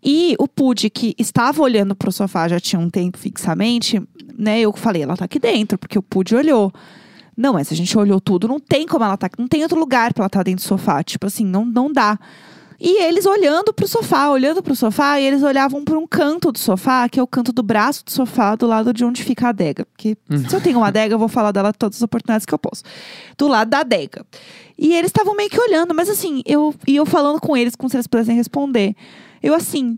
E 0.03 0.36
o 0.39 0.48
Pud, 0.48 0.89
que 0.89 1.13
estava 1.20 1.62
olhando 1.62 1.96
pro 1.96 2.12
sofá 2.12 2.48
já 2.48 2.60
tinha 2.60 2.79
um 2.79 2.89
tempo 2.89 3.20
fixamente, 3.20 4.01
né? 4.38 4.60
Eu 4.60 4.74
falei, 4.74 5.03
ela 5.03 5.15
tá 5.15 5.25
aqui 5.25 5.38
dentro, 5.39 5.77
porque 5.77 5.98
o 6.00 6.01
Pud 6.01 6.36
olhou. 6.36 6.72
Não, 7.35 7.53
mas 7.53 7.71
a 7.71 7.75
gente 7.75 7.97
olhou 7.97 8.19
tudo, 8.19 8.47
não 8.47 8.59
tem 8.59 8.85
como 8.85 9.03
ela 9.03 9.17
tá 9.17 9.29
não 9.38 9.47
tem 9.47 9.63
outro 9.63 9.79
lugar 9.79 10.13
pra 10.13 10.23
ela 10.23 10.27
estar 10.27 10.43
dentro 10.43 10.63
do 10.63 10.67
sofá. 10.67 11.03
Tipo 11.03 11.27
assim, 11.27 11.45
não, 11.45 11.65
não 11.65 11.91
dá. 11.91 12.19
E 12.83 13.03
eles 13.03 13.27
olhando 13.27 13.71
pro 13.71 13.88
sofá, 13.88 14.31
olhando 14.31 14.63
pro 14.63 14.75
sofá, 14.75 15.19
e 15.19 15.23
eles 15.23 15.43
olhavam 15.43 15.85
por 15.85 15.95
um 15.95 16.07
canto 16.07 16.51
do 16.51 16.57
sofá, 16.57 17.07
que 17.07 17.19
é 17.19 17.23
o 17.23 17.27
canto 17.27 17.51
do 17.51 17.61
braço 17.61 18.03
do 18.03 18.09
sofá, 18.09 18.55
do 18.55 18.65
lado 18.65 18.91
de 18.91 19.05
onde 19.05 19.23
fica 19.23 19.45
a 19.45 19.50
adega. 19.50 19.85
Porque 19.85 20.17
se 20.50 20.55
eu 20.55 20.59
tenho 20.59 20.79
uma 20.79 20.88
adega, 20.88 21.13
eu 21.13 21.19
vou 21.19 21.27
falar 21.27 21.51
dela 21.51 21.71
todas 21.71 21.97
as 21.97 22.01
oportunidades 22.01 22.43
que 22.43 22.51
eu 22.51 22.57
posso. 22.57 22.81
Do 23.38 23.47
lado 23.47 23.69
da 23.69 23.81
adega. 23.81 24.25
E 24.75 24.95
eles 24.95 25.09
estavam 25.09 25.35
meio 25.35 25.47
que 25.47 25.61
olhando, 25.61 25.93
mas 25.93 26.09
assim, 26.09 26.41
eu 26.43 26.73
e 26.88 26.95
eu 26.95 27.05
falando 27.05 27.39
com 27.39 27.55
eles, 27.55 27.75
como 27.75 27.88
se 27.88 27.97
eles 27.97 28.07
pudessem 28.07 28.35
responder. 28.35 28.95
Eu 29.43 29.53
assim, 29.53 29.95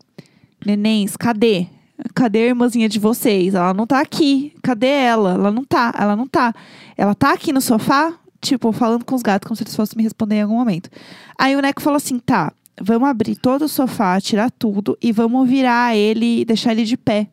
nenéns, 0.66 1.16
cadê? 1.16 1.68
Cadê 2.14 2.40
a 2.40 2.48
irmãzinha 2.48 2.90
de 2.90 3.00
vocês? 3.00 3.54
Ela 3.54 3.74
não 3.74 3.86
tá 3.86 4.00
aqui. 4.00 4.54
Cadê 4.64 4.88
ela? 4.88 5.34
Ela 5.34 5.52
não 5.52 5.64
tá, 5.64 5.94
ela 5.98 6.16
não 6.16 6.28
tá. 6.28 6.54
Ela 6.98 7.14
tá 7.14 7.34
aqui 7.34 7.54
no 7.54 7.62
sofá, 7.62 8.14
tipo, 8.42 8.72
falando 8.72 9.06
com 9.06 9.16
os 9.16 9.22
gatos, 9.22 9.48
como 9.48 9.56
se 9.56 9.64
eles 9.64 9.76
fossem 9.76 9.98
me 9.98 10.04
responder 10.04 10.36
em 10.38 10.42
algum 10.42 10.56
momento. 10.56 10.90
Aí 11.38 11.56
o 11.56 11.62
Neco 11.62 11.82
falou 11.82 11.98
assim: 11.98 12.20
tá, 12.20 12.52
vamos 12.82 13.08
abrir 13.08 13.36
todo 13.36 13.64
o 13.66 13.70
sofá, 13.70 14.20
tirar 14.20 14.52
tudo 14.52 14.98
e 15.02 15.12
vamos 15.12 15.48
virar 15.48 15.96
ele 15.96 16.44
deixar 16.46 16.72
ele 16.72 16.84
de 16.84 16.98
pé. 16.98 17.28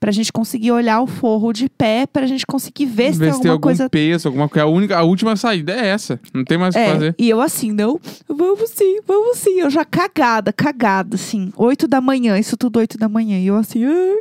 Pra 0.00 0.10
gente 0.10 0.32
conseguir 0.32 0.72
olhar 0.72 1.02
o 1.02 1.06
forro 1.06 1.52
de 1.52 1.68
pé, 1.68 2.06
pra 2.06 2.26
gente 2.26 2.46
conseguir 2.46 2.86
ver 2.86 3.12
se 3.12 3.18
Ver 3.18 3.26
tem 3.26 3.34
se 3.34 3.40
tem 3.42 3.50
alguma 3.50 3.52
algum 3.52 3.62
coisa 3.62 3.90
peso, 3.90 4.28
alguma 4.28 4.48
coisa. 4.48 4.64
A, 4.64 4.68
única, 4.68 4.96
a 4.96 5.02
última 5.02 5.36
saída 5.36 5.74
é 5.74 5.88
essa. 5.88 6.18
Não 6.32 6.42
tem 6.42 6.56
mais 6.56 6.74
o 6.74 6.78
que 6.78 6.84
é, 6.84 6.92
fazer. 6.92 7.14
e 7.18 7.28
eu 7.28 7.38
assim, 7.40 7.70
não, 7.70 8.00
vamos 8.26 8.70
sim, 8.70 9.00
vamos 9.06 9.36
sim. 9.36 9.60
Eu 9.60 9.68
já 9.68 9.84
cagada, 9.84 10.54
cagada, 10.54 11.16
assim. 11.16 11.52
Oito 11.54 11.86
da 11.86 12.00
manhã, 12.00 12.38
isso 12.38 12.56
tudo 12.56 12.78
oito 12.78 12.96
da 12.96 13.10
manhã. 13.10 13.38
E 13.38 13.46
eu 13.46 13.56
assim, 13.56 13.84
ai. 13.84 14.16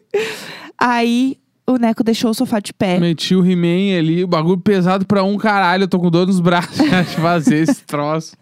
Aí 0.77 1.37
o 1.73 1.77
Neco 1.77 2.03
deixou 2.03 2.31
o 2.31 2.33
sofá 2.33 2.59
de 2.59 2.73
pé. 2.73 2.99
Meti 2.99 3.35
o 3.35 3.45
He-Man 3.45 3.97
ali, 3.97 4.23
o 4.23 4.27
bagulho 4.27 4.57
pesado 4.59 5.05
pra 5.05 5.23
um 5.23 5.37
caralho. 5.37 5.83
Eu 5.83 5.87
tô 5.87 5.99
com 5.99 6.09
dor 6.09 6.27
nos 6.27 6.39
braços 6.39 6.75
já 6.77 7.01
de 7.03 7.15
fazer 7.15 7.57
esse 7.63 7.83
troço. 7.83 8.35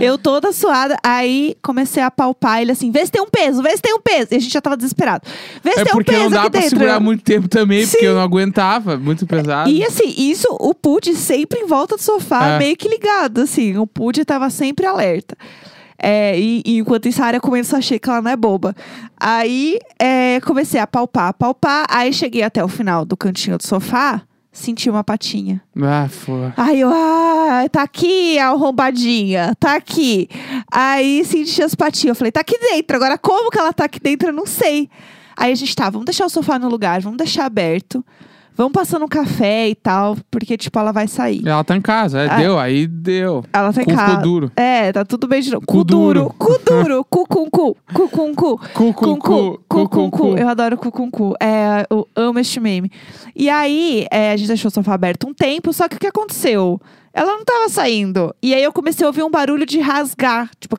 Eu 0.00 0.16
toda 0.18 0.52
suada. 0.52 0.96
Aí 1.02 1.56
comecei 1.62 2.02
a 2.02 2.10
palpar 2.10 2.62
ele 2.62 2.72
assim, 2.72 2.90
vê 2.90 3.04
se 3.04 3.12
tem 3.12 3.20
um 3.22 3.28
peso, 3.28 3.62
vê 3.62 3.70
se 3.76 3.82
tem 3.82 3.94
um 3.94 4.00
peso. 4.00 4.28
E 4.32 4.36
a 4.36 4.38
gente 4.38 4.52
já 4.52 4.60
tava 4.60 4.76
desesperado. 4.76 5.26
Vê 5.62 5.72
se 5.72 5.80
É 5.80 5.84
tem 5.84 5.92
um 5.92 5.96
porque 5.96 6.10
peso 6.12 6.22
não 6.24 6.30
dá 6.30 6.40
aqui 6.42 6.50
pra 6.50 6.60
dentro. 6.60 6.76
segurar 6.78 7.00
muito 7.00 7.22
tempo 7.22 7.48
também, 7.48 7.82
porque 7.86 7.98
Sim. 7.98 8.06
eu 8.06 8.14
não 8.14 8.22
aguentava. 8.22 8.96
Muito 8.96 9.26
pesado. 9.26 9.68
E 9.70 9.84
assim, 9.84 10.14
isso, 10.16 10.46
o 10.60 10.74
Pud 10.74 11.14
sempre 11.14 11.60
em 11.60 11.66
volta 11.66 11.96
do 11.96 12.02
sofá, 12.02 12.50
É. 12.50 12.58
meio 12.58 12.76
que 12.76 12.88
ligado, 12.88 13.40
assim. 13.42 13.76
O 13.76 13.86
Pud 13.86 14.24
tava 14.24 14.48
sempre 14.50 14.86
alerta. 14.86 15.36
É, 16.02 16.38
e, 16.38 16.62
e 16.64 16.78
enquanto 16.78 17.06
isso, 17.06 17.22
a 17.22 17.26
área 17.26 17.40
comendo 17.40 17.66
sachê, 17.66 17.98
que 17.98 18.08
ela 18.08 18.22
não 18.22 18.30
é 18.30 18.36
boba. 18.36 18.74
Aí, 19.18 19.78
é, 19.98 20.40
comecei 20.40 20.80
a 20.80 20.86
palpar, 20.86 21.28
a 21.28 21.32
palpar. 21.32 21.84
Aí, 21.88 22.12
cheguei 22.12 22.42
até 22.42 22.64
o 22.64 22.68
final 22.68 23.04
do 23.04 23.16
cantinho 23.16 23.58
do 23.58 23.66
sofá, 23.66 24.22
senti 24.50 24.88
uma 24.88 25.04
patinha. 25.04 25.62
Ah, 25.80 26.08
foda. 26.08 26.54
Aí 26.56 26.80
eu, 26.80 26.90
ah, 26.90 27.66
tá 27.70 27.82
aqui 27.82 28.38
a 28.38 28.48
arrombadinha, 28.48 29.54
tá 29.60 29.76
aqui. 29.76 30.28
Aí 30.72 31.24
senti 31.24 31.62
as 31.62 31.74
patinhas. 31.74 32.10
Eu 32.10 32.14
falei, 32.14 32.32
tá 32.32 32.40
aqui 32.40 32.58
dentro. 32.58 32.96
Agora, 32.96 33.18
como 33.18 33.50
que 33.50 33.58
ela 33.58 33.72
tá 33.72 33.84
aqui 33.84 34.00
dentro, 34.00 34.28
eu 34.28 34.32
não 34.32 34.46
sei. 34.46 34.88
Aí 35.36 35.52
a 35.52 35.54
gente 35.54 35.74
tá, 35.76 35.88
vamos 35.88 36.06
deixar 36.06 36.26
o 36.26 36.30
sofá 36.30 36.58
no 36.58 36.68
lugar, 36.68 37.00
vamos 37.00 37.18
deixar 37.18 37.44
aberto. 37.44 38.04
Vamos 38.56 38.72
passando 38.72 39.04
um 39.04 39.08
café 39.08 39.68
e 39.70 39.74
tal, 39.74 40.16
porque, 40.30 40.56
tipo, 40.56 40.78
ela 40.78 40.92
vai 40.92 41.08
sair. 41.08 41.46
Ela 41.46 41.64
tá 41.64 41.74
em 41.76 41.80
casa, 41.80 42.20
é, 42.20 42.28
Ah. 42.28 42.36
deu, 42.36 42.58
aí 42.58 42.86
deu. 42.86 43.42
Ela 43.52 43.72
tá 43.72 43.80
em 43.80 43.86
Cu 43.86 43.94
casa. 43.94 44.16
duro. 44.18 44.52
É, 44.54 44.92
tá 44.92 45.04
tudo 45.04 45.26
bem 45.26 45.40
de 45.40 45.50
novo. 45.50 45.64
Cu 45.64 45.78
Cu 45.78 45.84
duro, 45.84 46.34
cu 46.38 46.58
duro, 46.64 47.04
cu 47.08 47.26
com 47.26 47.48
cu, 47.48 47.76
cu 47.94 48.08
com 48.08 48.34
cu. 48.34 48.60
Cu 48.74 48.92
com 48.92 49.16
cu, 49.16 49.18
cu, 49.18 49.60
cu 49.68 49.88
com 49.88 50.10
cu. 50.10 50.36
Eu 50.36 50.48
adoro 50.48 50.76
cu 50.76 50.90
com 50.90 51.10
cu. 51.10 51.34
É, 51.40 51.86
eu 51.88 52.06
amo 52.14 52.38
este 52.38 52.60
meme. 52.60 52.90
E 53.34 53.48
aí, 53.48 54.06
é, 54.10 54.32
a 54.32 54.36
gente 54.36 54.48
deixou 54.48 54.68
o 54.68 54.72
sofá 54.72 54.92
aberto 54.94 55.26
um 55.26 55.32
tempo, 55.32 55.72
só 55.72 55.88
que 55.88 55.96
o 55.96 55.98
que 55.98 56.06
aconteceu? 56.08 56.78
Ela 57.12 57.32
não 57.36 57.44
tava 57.44 57.68
saindo. 57.68 58.34
E 58.42 58.54
aí 58.54 58.62
eu 58.62 58.72
comecei 58.72 59.04
a 59.04 59.08
ouvir 59.08 59.22
um 59.22 59.30
barulho 59.30 59.66
de 59.66 59.80
rasgar. 59.80 60.48
Tipo, 60.60 60.78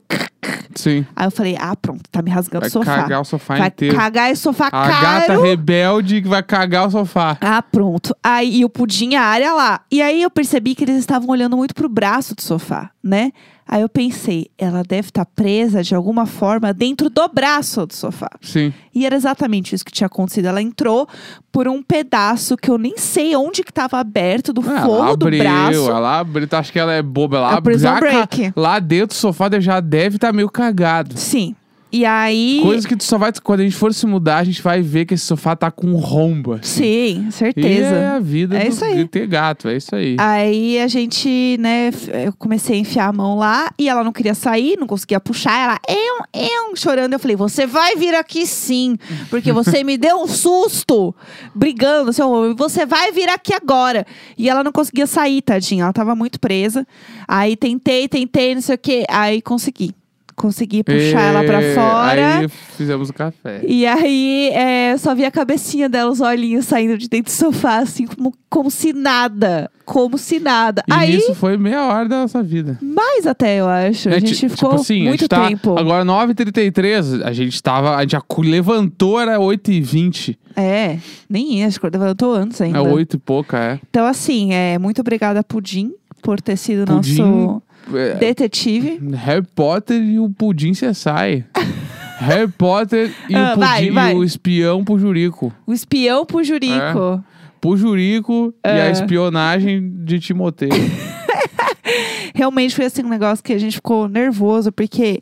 Sim. 0.75 1.05
aí 1.15 1.27
eu 1.27 1.31
falei, 1.31 1.57
ah, 1.59 1.75
pronto, 1.75 2.03
tá 2.09 2.21
me 2.21 2.31
rasgando 2.31 2.61
Vai 2.61 2.69
o 2.69 2.71
sofá. 2.71 2.95
cagar 3.01 3.21
o 3.21 3.25
sofá 3.25 3.55
vai 3.57 3.67
inteiro. 3.67 3.95
cagar 3.95 4.31
esse 4.31 4.41
sofá 4.41 4.67
A 4.67 4.71
caro. 4.71 5.01
gata 5.01 5.41
rebelde 5.41 6.21
que 6.21 6.27
vai 6.27 6.41
cagar 6.41 6.87
o 6.87 6.91
sofá. 6.91 7.37
Ah, 7.41 7.61
pronto. 7.61 8.15
Aí 8.23 8.59
e 8.59 8.65
o 8.65 8.69
pudim, 8.69 9.15
a 9.15 9.23
área 9.23 9.53
lá. 9.53 9.81
E 9.91 10.01
aí 10.01 10.21
eu 10.21 10.29
percebi 10.31 10.73
que 10.73 10.83
eles 10.85 10.95
estavam 10.97 11.29
olhando 11.29 11.57
muito 11.57 11.75
pro 11.75 11.89
braço 11.89 12.33
do 12.33 12.41
sofá, 12.41 12.89
né? 13.03 13.31
Aí 13.71 13.81
eu 13.81 13.87
pensei, 13.87 14.47
ela 14.57 14.83
deve 14.83 15.07
estar 15.07 15.25
presa 15.25 15.81
de 15.81 15.95
alguma 15.95 16.25
forma 16.25 16.73
dentro 16.73 17.09
do 17.09 17.25
braço 17.29 17.85
do 17.87 17.93
sofá. 17.93 18.29
Sim. 18.41 18.73
E 18.93 19.05
era 19.05 19.15
exatamente 19.15 19.73
isso 19.73 19.85
que 19.85 19.93
tinha 19.93 20.07
acontecido. 20.07 20.47
Ela 20.47 20.61
entrou 20.61 21.07
por 21.53 21.69
um 21.69 21.81
pedaço 21.81 22.57
que 22.57 22.69
eu 22.69 22.77
nem 22.77 22.97
sei 22.97 23.33
onde 23.33 23.63
que 23.63 23.71
estava 23.71 23.97
aberto 23.97 24.51
do 24.51 24.59
Ah, 24.69 24.81
forro 24.85 25.15
do 25.15 25.25
braço. 25.29 25.89
ela 25.89 26.19
abriu. 26.19 26.45
Tu 26.45 26.53
acha 26.53 26.69
que 26.69 26.77
ela 26.79 26.91
é 26.91 27.01
boba? 27.01 27.37
Ela 27.37 27.53
A 27.53 27.61
prison 27.61 27.87
já 27.87 27.93
ca- 27.93 27.99
break. 28.01 28.51
Lá 28.57 28.77
dentro 28.77 29.07
do 29.07 29.13
sofá 29.13 29.49
já 29.61 29.79
deve 29.79 30.17
estar 30.17 30.33
meio 30.33 30.49
cagado. 30.49 31.17
Sim. 31.17 31.55
E 31.91 32.05
aí. 32.05 32.59
Coisa 32.61 32.87
que 32.87 32.95
tu 32.95 33.03
só 33.03 33.17
vai. 33.17 33.31
Quando 33.43 33.59
a 33.59 33.63
gente 33.63 33.75
for 33.75 33.93
se 33.93 34.05
mudar, 34.05 34.37
a 34.37 34.43
gente 34.43 34.61
vai 34.61 34.81
ver 34.81 35.05
que 35.05 35.13
esse 35.13 35.25
sofá 35.25 35.55
tá 35.55 35.69
com 35.69 35.93
romba. 35.95 36.59
assim. 36.61 36.81
Sim, 36.81 37.25
E 37.27 37.31
certeza. 37.31 37.85
é 37.95 38.07
a 38.07 38.19
vida 38.19 38.57
É 38.57 38.63
do, 38.65 38.69
isso 38.69 38.85
aí. 38.85 38.95
de 38.95 39.05
ter 39.07 39.27
gato, 39.27 39.67
é 39.67 39.75
isso 39.75 39.95
aí. 39.95 40.15
Aí 40.19 40.79
a 40.79 40.87
gente, 40.87 41.57
né, 41.59 41.89
eu 42.25 42.33
comecei 42.37 42.77
a 42.77 42.79
enfiar 42.79 43.07
a 43.07 43.13
mão 43.13 43.37
lá 43.37 43.69
e 43.77 43.89
ela 43.89 44.03
não 44.03 44.11
queria 44.13 44.33
sair, 44.33 44.77
não 44.79 44.87
conseguia 44.87 45.19
puxar. 45.19 45.51
Ela, 45.51 45.79
eu, 45.89 46.41
eu, 46.69 46.75
chorando. 46.75 47.13
Eu 47.13 47.19
falei, 47.19 47.35
você 47.35 47.67
vai 47.67 47.95
vir 47.95 48.15
aqui 48.15 48.45
sim, 48.45 48.97
porque 49.29 49.51
você 49.51 49.83
me 49.83 49.97
deu 49.97 50.21
um 50.21 50.27
susto, 50.27 51.13
brigando, 51.53 52.13
seu 52.13 52.29
homem. 52.31 52.55
Você 52.55 52.85
vai 52.85 53.11
vir 53.11 53.27
aqui 53.29 53.53
agora. 53.53 54.05
E 54.37 54.49
ela 54.49 54.63
não 54.63 54.71
conseguia 54.71 55.05
sair, 55.07 55.41
tadinha. 55.41 55.83
Ela 55.83 55.93
tava 55.93 56.15
muito 56.15 56.39
presa. 56.39 56.87
Aí 57.27 57.55
tentei, 57.57 58.07
tentei, 58.07 58.55
não 58.55 58.61
sei 58.61 58.75
o 58.75 58.77
quê. 58.77 59.05
Aí 59.09 59.41
consegui. 59.41 59.93
Consegui 60.41 60.83
puxar 60.83 61.21
ela 61.21 61.43
pra 61.43 61.61
E 61.61 61.75
fora. 61.75 62.37
Aí 62.39 62.47
fizemos 62.49 63.09
o 63.09 63.13
café. 63.13 63.61
E 63.63 63.85
aí, 63.85 64.49
é, 64.53 64.97
só 64.97 65.13
vi 65.13 65.23
a 65.23 65.29
cabecinha 65.29 65.87
dela, 65.87 66.09
os 66.09 66.19
olhinhos 66.19 66.65
saindo 66.65 66.97
de 66.97 67.07
dentro 67.07 67.31
do 67.31 67.35
sofá, 67.35 67.77
assim, 67.77 68.07
como, 68.07 68.33
como 68.49 68.71
se 68.71 68.91
nada. 68.91 69.69
Como 69.85 70.17
se 70.17 70.39
nada. 70.39 70.83
E 70.87 70.91
aí, 70.93 71.15
isso 71.17 71.35
foi 71.35 71.57
meia 71.57 71.83
hora 71.85 72.09
da 72.09 72.21
nossa 72.21 72.41
vida. 72.41 72.79
mais 72.81 73.27
até, 73.27 73.59
eu 73.59 73.67
acho. 73.67 74.09
A 74.09 74.13
É, 74.13 74.19
gente 74.19 74.33
ti- 74.35 74.49
ficou 74.49 74.69
tipo 74.71 74.81
assim, 74.81 75.03
muito 75.03 75.27
tá, 75.27 75.47
tempo. 75.47 75.77
Agora 75.77 76.03
9h33, 76.03 77.21
a 77.23 77.31
gente 77.33 77.61
tava. 77.61 77.95
A 77.95 78.01
gente 78.01 78.17
levantou, 78.39 79.19
era 79.19 79.37
8h20. 79.39 80.37
É, 80.55 80.97
nem 81.29 81.59
ia, 81.59 81.67
acho 81.67 81.79
que 81.79 81.85
eu 81.85 81.91
levantou 81.93 82.33
antes 82.33 82.59
ainda. 82.61 82.79
É 82.79 82.81
8 82.81 83.15
e 83.15 83.19
pouca, 83.19 83.57
é. 83.59 83.79
Então, 83.89 84.05
assim, 84.07 84.53
é, 84.53 84.79
muito 84.79 85.01
obrigada, 85.01 85.43
Pudim, 85.43 85.93
por 86.21 86.41
ter 86.41 86.57
sido 86.57 86.85
Pudim, 86.85 87.17
nosso 87.21 87.61
É, 87.69 87.70
detetive. 88.19 88.99
Harry 89.15 89.45
Potter 89.55 90.01
e 90.01 90.19
o 90.19 90.29
pudim 90.29 90.73
sai. 90.93 91.45
Harry 92.19 92.47
Potter 92.51 93.11
e 93.29 93.35
Ah, 93.35 93.53
o 93.55 93.59
vai, 93.59 93.79
pudim 93.81 93.91
vai. 93.93 94.13
e 94.13 94.15
o 94.15 94.23
espião 94.23 94.83
pro 94.83 94.99
Jurico. 94.99 95.51
O 95.65 95.73
espião 95.73 96.25
pro 96.25 96.43
Jurico. 96.43 97.23
Pro 97.59 97.75
Jurico 97.77 98.53
e 98.65 98.69
É. 98.69 98.81
a 98.83 98.89
espionagem 98.91 99.91
de 100.03 100.19
Timoteu. 100.19 100.69
Realmente 102.33 102.75
foi 102.75 102.85
assim 102.85 103.03
um 103.03 103.09
negócio 103.09 103.43
que 103.43 103.53
a 103.53 103.57
gente 103.59 103.75
ficou 103.75 104.07
nervoso, 104.07 104.71
porque. 104.71 105.19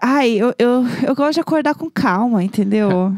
Ai, 0.00 0.30
eu, 0.32 0.54
eu, 0.58 0.86
eu 1.06 1.14
gosto 1.14 1.34
de 1.34 1.40
acordar 1.40 1.74
com 1.74 1.90
calma, 1.90 2.42
entendeu? 2.42 3.12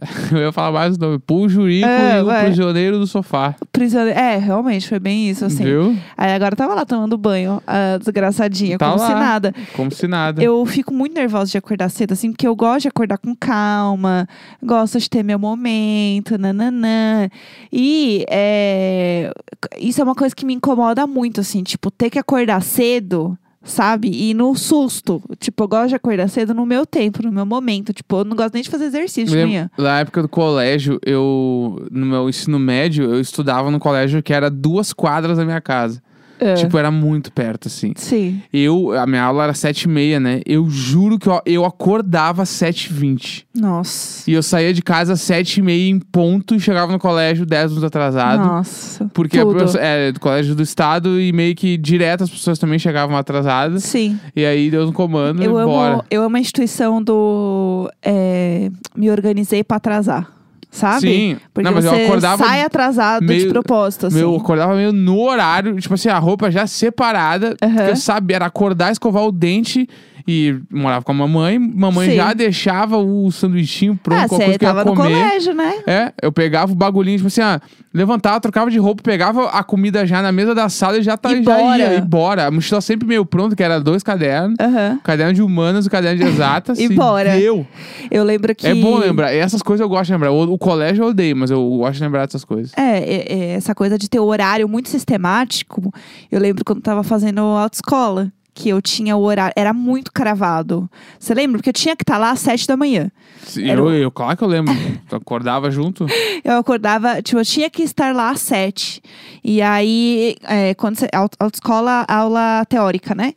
Eu 0.32 0.38
ia 0.38 0.52
falar 0.52 0.72
mais 0.72 0.96
o 0.96 1.00
nome. 1.00 1.18
Pro 1.18 1.48
Jurico 1.48 1.86
É, 1.86 2.18
e 2.18 2.22
o 2.22 2.26
vai. 2.26 2.46
prisioneiro 2.46 2.98
do 2.98 3.06
sofá. 3.06 3.54
Prisioneiro. 3.70 4.18
É, 4.18 4.36
realmente, 4.38 4.88
foi 4.88 4.98
bem 4.98 5.28
isso, 5.28 5.44
assim. 5.44 5.62
Viu? 5.64 5.96
Aí 6.16 6.32
agora 6.32 6.52
eu 6.54 6.56
tava 6.56 6.74
lá 6.74 6.84
tomando 6.84 7.16
banho, 7.18 7.62
a 7.66 7.98
desgraçadinha, 7.98 8.78
Tá 8.78 8.86
como 8.86 8.98
se 8.98 9.12
lá. 9.12 9.18
nada. 9.20 9.54
Como 9.74 9.90
se 9.90 10.06
nada. 10.08 10.42
Eu 10.42 10.64
fico 10.66 10.92
muito 10.92 11.14
nervosa 11.14 11.50
de 11.50 11.58
acordar 11.58 11.88
cedo, 11.90 12.12
assim, 12.12 12.32
porque 12.32 12.46
eu 12.46 12.56
gosto 12.56 12.82
de 12.82 12.88
acordar 12.88 13.18
com 13.18 13.34
calma, 13.36 14.26
gosto 14.62 14.98
de 14.98 15.08
ter 15.08 15.22
meu 15.22 15.38
momento, 15.38 16.38
nananã. 16.38 17.28
E 17.72 18.24
é, 18.28 19.32
isso 19.78 20.00
é 20.00 20.04
uma 20.04 20.14
coisa 20.14 20.34
que 20.34 20.46
me 20.46 20.54
incomoda 20.54 21.06
muito, 21.06 21.40
assim, 21.40 21.62
tipo, 21.62 21.90
ter 21.90 22.10
que 22.10 22.18
acordar 22.18 22.62
cedo 22.62 23.38
sabe? 23.64 24.10
E 24.12 24.34
no 24.34 24.54
susto. 24.54 25.22
Tipo, 25.38 25.64
eu 25.64 25.68
gosto 25.68 25.88
de 25.88 25.94
acordar 25.96 26.28
cedo 26.28 26.54
no 26.54 26.66
meu 26.66 26.84
tempo, 26.86 27.22
no 27.22 27.32
meu 27.32 27.46
momento. 27.46 27.92
Tipo, 27.92 28.18
eu 28.18 28.24
não 28.24 28.36
gosto 28.36 28.54
nem 28.54 28.62
de 28.62 28.70
fazer 28.70 28.84
exercício 28.84 29.36
de 29.36 29.44
manhã. 29.44 29.70
Na 29.76 30.00
época 30.00 30.22
do 30.22 30.28
colégio, 30.28 31.00
eu. 31.04 31.86
No 31.90 32.06
meu 32.06 32.28
ensino 32.28 32.58
médio, 32.58 33.04
eu 33.04 33.20
estudava 33.20 33.70
no 33.70 33.78
colégio 33.78 34.22
que 34.22 34.32
era 34.32 34.50
duas 34.50 34.92
quadras 34.92 35.38
da 35.38 35.44
minha 35.44 35.60
casa. 35.60 36.02
É. 36.38 36.54
Tipo, 36.54 36.76
era 36.76 36.90
muito 36.90 37.30
perto, 37.32 37.68
assim. 37.68 37.92
Sim. 37.96 38.42
Eu, 38.52 38.92
a 38.98 39.06
minha 39.06 39.22
aula 39.22 39.44
era 39.44 39.54
sete 39.54 39.82
e 39.82 39.88
meia, 39.88 40.18
né? 40.18 40.40
Eu 40.44 40.68
juro 40.68 41.18
que 41.18 41.28
eu, 41.28 41.40
eu 41.46 41.64
acordava 41.64 42.42
às 42.42 42.48
sete 42.48 42.86
e 42.86 42.92
vinte. 42.92 43.46
Nossa. 43.54 44.28
E 44.28 44.34
eu 44.34 44.42
saía 44.42 44.74
de 44.74 44.82
casa 44.82 45.12
às 45.12 45.20
sete 45.20 45.58
e 45.58 45.62
meia 45.62 45.88
em 45.90 45.98
ponto 46.00 46.54
e 46.54 46.60
chegava 46.60 46.90
no 46.92 46.98
colégio 46.98 47.46
dez 47.46 47.66
minutos 47.70 47.84
atrasado. 47.84 48.44
Nossa. 48.44 49.08
Porque 49.14 49.38
a 49.38 49.42
tudo. 49.42 49.54
professora- 49.54 49.84
é 49.84 50.12
do 50.12 50.18
colégio 50.20 50.54
do 50.54 50.62
estado 50.62 51.20
e 51.20 51.32
meio 51.32 51.54
que 51.54 51.76
direto 51.76 52.24
as 52.24 52.30
pessoas 52.30 52.58
também 52.58 52.78
chegavam 52.78 53.16
atrasadas. 53.16 53.84
Sim. 53.84 54.18
E 54.34 54.44
aí 54.44 54.70
deu 54.70 54.86
um 54.88 54.92
comando 54.92 55.42
Eu 55.42 55.56
e 55.58 55.62
amo, 55.62 55.72
bora. 55.72 56.04
eu 56.10 56.22
amo 56.22 56.36
a 56.36 56.40
instituição 56.40 57.02
do 57.02 57.88
é, 58.02 58.70
me 58.96 59.10
organizei 59.10 59.62
pra 59.62 59.76
atrasar. 59.76 60.28
Sabe? 60.74 61.00
Sim. 61.06 61.36
Porque 61.52 61.68
Não, 61.68 61.72
mas 61.76 61.84
eu 61.84 61.92
você 61.92 62.02
acordava 62.02 62.44
sai 62.44 62.62
atrasado 62.62 63.20
de 63.20 63.26
meio- 63.32 63.48
propósito, 63.48 64.08
assim. 64.08 64.16
Meu, 64.16 64.32
eu 64.32 64.36
acordava 64.40 64.74
meio 64.74 64.92
no 64.92 65.20
horário, 65.20 65.76
tipo 65.80 65.94
assim, 65.94 66.08
a 66.08 66.18
roupa 66.18 66.50
já 66.50 66.66
separada. 66.66 67.54
Aham. 67.62 67.74
Porque 67.76 67.90
eu 67.92 67.96
sabia, 67.96 68.36
era 68.38 68.46
acordar, 68.46 68.90
escovar 68.90 69.22
o 69.24 69.30
dente 69.30 69.88
e 70.26 70.58
morava 70.70 71.04
com 71.04 71.12
a 71.12 71.14
mamãe. 71.14 71.58
Mamãe 71.58 72.10
Sim. 72.10 72.16
já 72.16 72.32
deixava 72.32 72.96
o 72.96 73.30
sanduichinho 73.30 73.98
pronto, 74.02 74.22
ah, 74.22 74.28
qualquer 74.28 74.44
coisa 74.46 74.58
que 74.58 74.64
eu 74.64 74.68
ia 74.68 74.74
tava 74.74 74.90
no 74.90 74.96
comer. 74.96 75.12
colégio, 75.12 75.54
né? 75.54 75.74
É, 75.86 76.12
eu 76.22 76.32
pegava 76.32 76.72
o 76.72 76.74
bagulhinho, 76.74 77.18
tipo 77.18 77.26
assim, 77.28 77.42
ah, 77.42 77.60
levantava, 77.92 78.40
trocava 78.40 78.70
de 78.70 78.78
roupa, 78.78 79.02
pegava 79.02 79.50
a 79.50 79.62
comida 79.62 80.06
já 80.06 80.22
na 80.22 80.32
mesa 80.32 80.54
da 80.54 80.68
sala 80.68 80.98
e 80.98 81.02
já, 81.02 81.16
tá, 81.16 81.32
E 81.32 81.42
já 81.42 81.56
bora. 81.56 81.78
ia, 81.78 81.94
e 81.96 82.00
bora. 82.00 82.46
A 82.46 82.50
mochila 82.50 82.80
sempre 82.80 83.06
meio 83.06 83.24
pronta, 83.26 83.54
que 83.54 83.62
era 83.62 83.78
dois 83.80 84.02
cadernos. 84.02 84.56
Aham. 84.60 84.98
Caderno 85.04 85.34
de 85.34 85.42
humanas 85.42 85.86
e 85.86 85.90
caderno 85.90 86.22
de 86.24 86.28
exatas. 86.30 86.78
E 86.84 86.88
bora. 86.88 87.36
Deu. 87.36 87.66
Eu 88.10 88.24
lembro 88.24 88.54
que. 88.54 88.66
É 88.66 88.74
bom 88.74 88.98
lembrar. 88.98 89.32
Essas 89.32 89.62
coisas 89.62 89.82
eu 89.82 89.88
gosto 89.88 90.06
de 90.06 90.12
lembrar. 90.12 90.30
O, 90.32 90.52
o 90.52 90.58
colégio 90.58 91.04
eu 91.04 91.08
odeio, 91.08 91.36
mas 91.36 91.50
eu 91.50 91.62
gosto 91.78 91.94
de 91.98 92.02
lembrar 92.02 92.26
dessas 92.26 92.44
coisas. 92.44 92.72
É, 92.76 92.98
é, 92.98 93.32
é, 93.32 93.50
essa 93.54 93.74
coisa 93.74 93.96
de 93.98 94.08
ter 94.08 94.20
o 94.20 94.24
horário 94.24 94.68
muito 94.68 94.88
sistemático. 94.88 95.92
Eu 96.30 96.40
lembro 96.40 96.64
quando 96.64 96.78
eu 96.78 96.82
tava 96.82 97.02
fazendo 97.02 97.40
autoescola, 97.40 98.30
que 98.54 98.68
eu 98.68 98.80
tinha 98.80 99.16
o 99.16 99.22
horário. 99.22 99.52
Era 99.56 99.72
muito 99.72 100.12
cravado. 100.12 100.88
Você 101.18 101.34
lembra? 101.34 101.58
Porque 101.58 101.70
eu 101.70 101.74
tinha 101.74 101.96
que 101.96 102.02
estar 102.04 102.18
lá 102.18 102.30
às 102.30 102.38
sete 102.40 102.66
da 102.66 102.76
manhã. 102.76 103.10
Sim, 103.42 103.68
Eu, 103.68 103.84
o- 103.84 103.90
eu, 103.92 104.10
claro 104.10 104.36
que 104.36 104.44
eu 104.44 104.48
lembro. 104.48 104.72
Tu 105.08 105.16
acordava 105.16 105.70
junto. 105.70 106.06
Eu 106.44 106.58
acordava, 106.58 107.20
tipo, 107.20 107.38
eu 107.40 107.44
tinha 107.44 107.68
que 107.68 107.82
estar 107.82 108.14
lá 108.14 108.30
às 108.30 108.40
sete. 108.40 109.02
E 109.42 109.60
aí, 109.60 110.36
é, 110.44 110.72
quando 110.74 110.96
você. 110.96 111.08
aut- 111.12 111.36
Autoescola, 111.38 112.04
aula 112.08 112.64
teórica, 112.68 113.14
né? 113.14 113.34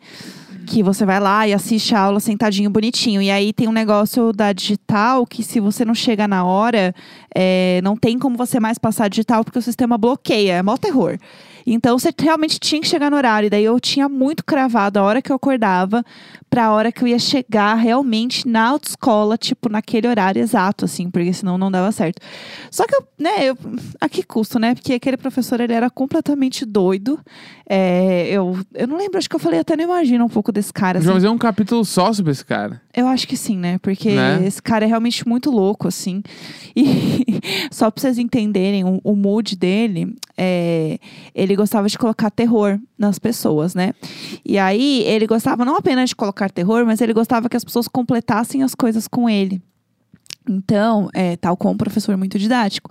Que 0.66 0.84
você 0.84 1.06
vai 1.06 1.18
lá 1.20 1.48
e 1.48 1.54
assiste 1.54 1.96
a 1.96 2.00
aula 2.02 2.20
sentadinho, 2.20 2.70
bonitinho. 2.70 3.22
E 3.22 3.32
aí 3.32 3.54
tem 3.54 3.68
um 3.70 3.72
negócio 3.72 4.34
da 4.34 4.52
digital 4.52 5.26
que 5.26 5.42
se 5.42 5.60
você 5.62 5.86
não 5.86 5.96
chega 5.96 6.28
na 6.28 6.44
hora, 6.44 6.94
é, 7.36 7.80
não 7.84 7.96
tem 7.96 8.18
como 8.20 8.38
você 8.38 8.60
mais 8.60 8.78
passar 8.78 9.10
digital 9.10 9.44
porque 9.44 9.60
o 9.60 9.62
sistema 9.62 9.98
bloqueia. 9.98 10.54
É 10.54 10.64
mó 10.64 10.78
terror. 10.78 11.18
Então 11.70 12.00
você 12.00 12.14
realmente 12.18 12.60
tinha 12.60 12.80
que 12.80 12.88
chegar 12.88 13.12
no 13.12 13.18
horário. 13.18 13.48
E 13.48 13.50
daí 13.50 13.64
eu 13.66 13.78
tinha 13.80 14.08
muito 14.08 14.44
cravado 14.46 15.00
a 15.00 15.04
hora 15.04 15.22
que 15.22 15.30
eu 15.32 15.36
acordava 15.36 16.02
pra 16.50 16.72
hora 16.72 16.94
que 16.94 17.04
eu 17.04 17.08
ia 17.10 17.20
chegar 17.20 17.76
realmente 17.76 18.48
na 18.48 18.70
autoescola, 18.70 19.38
tipo, 19.38 19.68
naquele 19.68 20.08
horário 20.08 20.42
exato, 20.42 20.86
assim, 20.86 21.10
porque 21.12 21.34
senão 21.34 21.58
não 21.58 21.70
dava 21.70 21.92
certo. 21.92 22.22
Só 22.72 22.86
que 22.88 22.96
eu, 22.96 23.06
né, 23.20 23.44
eu, 23.50 23.58
a 24.00 24.08
que 24.08 24.24
custo, 24.24 24.58
né? 24.58 24.74
Porque 24.74 24.94
aquele 24.94 25.18
professor, 25.18 25.60
ele 25.60 25.74
era 25.74 25.90
completamente 25.90 26.66
doido. 26.66 27.20
É, 27.70 28.30
eu, 28.30 28.58
eu 28.74 28.88
não 28.88 28.98
lembro, 28.98 29.18
acho 29.18 29.30
que 29.30 29.36
eu 29.36 29.40
falei 29.40 29.60
até 29.60 29.76
não 29.76 29.84
imagino 29.84 30.24
um 30.24 30.30
pouco 30.30 30.54
desse 30.54 30.72
cara. 30.72 31.00
A 31.00 31.02
Assim. 31.02 31.12
fazer 31.12 31.28
um 31.28 31.38
capítulo 31.38 31.84
só 31.84 32.14
sobre 32.14 32.32
esse 32.32 32.46
cara. 32.46 32.82
Eu 32.96 33.08
acho 33.08 33.28
que 33.28 33.36
sim, 33.36 33.58
né? 33.58 33.78
Porque 33.80 34.12
Né? 34.16 34.42
esse 34.48 34.62
cara 34.62 34.86
é 34.86 34.88
realmente 34.88 35.28
muito 35.28 35.52
louco, 35.52 35.86
assim. 35.90 36.24
E 36.74 37.26
só 37.72 37.92
pra 37.92 38.02
vocês 38.02 38.18
entenderem 38.18 38.84
o, 38.84 39.00
o 39.04 39.16
mood 39.16 39.56
dele, 39.56 40.16
é, 40.38 41.00
ele 41.34 41.56
gostava 41.56 41.88
de 41.88 41.98
colocar 41.98 42.30
terror 42.30 42.80
nas 42.98 43.20
pessoas, 43.20 43.76
né? 43.76 43.94
E 44.46 44.58
aí, 44.58 45.04
ele 45.04 45.28
gostava 45.28 45.66
não 45.66 45.76
apenas 45.76 46.10
de 46.10 46.16
colocar 46.16 46.50
terror, 46.50 46.86
mas 46.86 47.02
ele 47.02 47.14
gostava 47.14 47.50
que 47.50 47.58
as 47.58 47.64
pessoas 47.64 47.88
completassem 47.88 48.64
as 48.64 48.74
coisas 48.74 49.08
com 49.08 49.30
ele. 49.30 49.62
Então, 50.50 51.10
é, 51.14 51.36
tal 51.36 51.58
como 51.58 51.74
um 51.74 51.78
professor 51.78 52.16
muito 52.16 52.40
didático. 52.40 52.90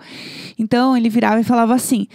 Então, 0.59 0.97
ele 0.97 1.09
virava 1.09 1.40
e 1.40 1.45
falava 1.45 1.75
assim: 1.75 2.07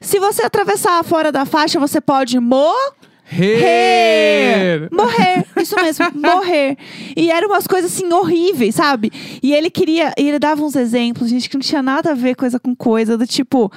se 0.00 0.20
você 0.20 0.42
atravessar 0.42 1.02
fora 1.04 1.32
da 1.32 1.46
faixa, 1.46 1.80
você 1.80 2.00
pode 2.00 2.38
morrer. 2.38 2.92
Her! 3.30 4.88
Morrer, 4.92 5.46
isso 5.60 5.74
mesmo, 5.76 6.06
morrer. 6.14 6.76
E 7.16 7.30
eram 7.30 7.48
umas 7.48 7.66
coisas 7.66 7.92
assim 7.92 8.12
horríveis, 8.12 8.74
sabe? 8.74 9.10
E 9.42 9.54
ele 9.54 9.70
queria, 9.70 10.12
e 10.18 10.28
ele 10.28 10.38
dava 10.38 10.62
uns 10.62 10.76
exemplos, 10.76 11.30
gente, 11.30 11.48
que 11.48 11.56
não 11.56 11.62
tinha 11.62 11.82
nada 11.82 12.12
a 12.12 12.14
ver 12.14 12.34
coisa 12.34 12.58
com 12.60 12.74
coisa, 12.74 13.16
do 13.16 13.26
tipo. 13.26 13.72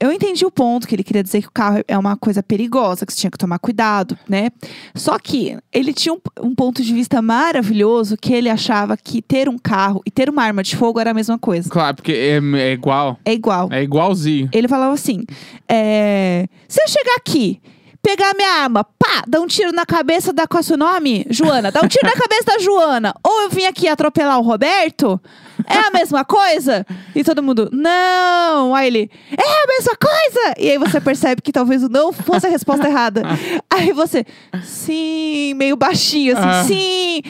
Eu 0.00 0.10
entendi 0.10 0.44
o 0.44 0.50
ponto 0.50 0.86
que 0.86 0.96
ele 0.96 1.04
queria 1.04 1.22
dizer 1.22 1.40
que 1.40 1.46
o 1.46 1.52
carro 1.52 1.80
é 1.86 1.96
uma 1.96 2.16
coisa 2.16 2.42
perigosa, 2.42 3.06
que 3.06 3.12
você 3.12 3.20
tinha 3.20 3.30
que 3.30 3.38
tomar 3.38 3.60
cuidado, 3.60 4.18
né? 4.28 4.50
Só 4.96 5.16
que 5.16 5.56
ele 5.72 5.92
tinha 5.92 6.12
um, 6.12 6.18
um 6.42 6.54
ponto 6.54 6.82
de 6.82 6.92
vista 6.92 7.22
maravilhoso 7.22 8.16
que 8.16 8.32
ele 8.32 8.50
achava 8.50 8.96
que 8.96 9.22
ter 9.22 9.48
um 9.48 9.56
carro 9.56 10.02
e 10.04 10.10
ter 10.10 10.28
uma 10.28 10.42
arma 10.42 10.62
de 10.62 10.76
fogo 10.76 10.98
era 10.98 11.12
a 11.12 11.14
mesma 11.14 11.38
coisa. 11.38 11.70
Claro, 11.70 11.94
porque 11.94 12.12
é, 12.12 12.40
é 12.58 12.72
igual. 12.72 13.18
É 13.24 13.32
igual. 13.32 13.68
É 13.70 13.82
igualzinho. 13.82 14.48
Ele 14.52 14.66
falava 14.66 14.92
assim: 14.92 15.24
é, 15.68 16.48
se 16.66 16.82
eu 16.82 16.88
chegar 16.88 17.14
aqui, 17.16 17.60
pegar 18.04 18.34
minha 18.34 18.62
arma, 18.62 18.84
pá, 18.84 19.24
dar 19.26 19.40
um 19.40 19.46
tiro 19.46 19.72
na 19.72 19.86
cabeça 19.86 20.30
da. 20.32 20.46
Qual 20.46 20.60
é 20.60 20.60
o 20.60 20.64
seu 20.64 20.76
nome? 20.76 21.26
Joana. 21.30 21.72
Dar 21.72 21.82
um 21.82 21.88
tiro 21.88 22.06
na 22.06 22.12
cabeça 22.20 22.44
da 22.44 22.58
Joana. 22.58 23.14
Ou 23.24 23.42
eu 23.42 23.50
vim 23.50 23.64
aqui 23.64 23.88
atropelar 23.88 24.38
o 24.38 24.42
Roberto? 24.42 25.18
É 25.66 25.78
a 25.78 25.90
mesma 25.90 26.24
coisa? 26.24 26.84
E 27.14 27.22
todo 27.22 27.42
mundo, 27.42 27.68
não. 27.72 28.74
Aí 28.74 28.86
ele, 28.88 29.10
é 29.30 29.64
a 29.64 29.66
mesma 29.68 29.92
coisa? 29.96 30.54
E 30.58 30.70
aí 30.70 30.78
você 30.78 31.00
percebe 31.00 31.40
que 31.42 31.52
talvez 31.52 31.82
o 31.82 31.88
não 31.88 32.12
fosse 32.12 32.46
a 32.46 32.50
resposta 32.50 32.86
errada. 32.88 33.22
Aí 33.70 33.92
você, 33.92 34.24
sim, 34.62 35.54
meio 35.54 35.76
baixinho, 35.76 36.36
assim, 36.36 36.48
Ah. 36.48 36.64
sim. 36.64 37.22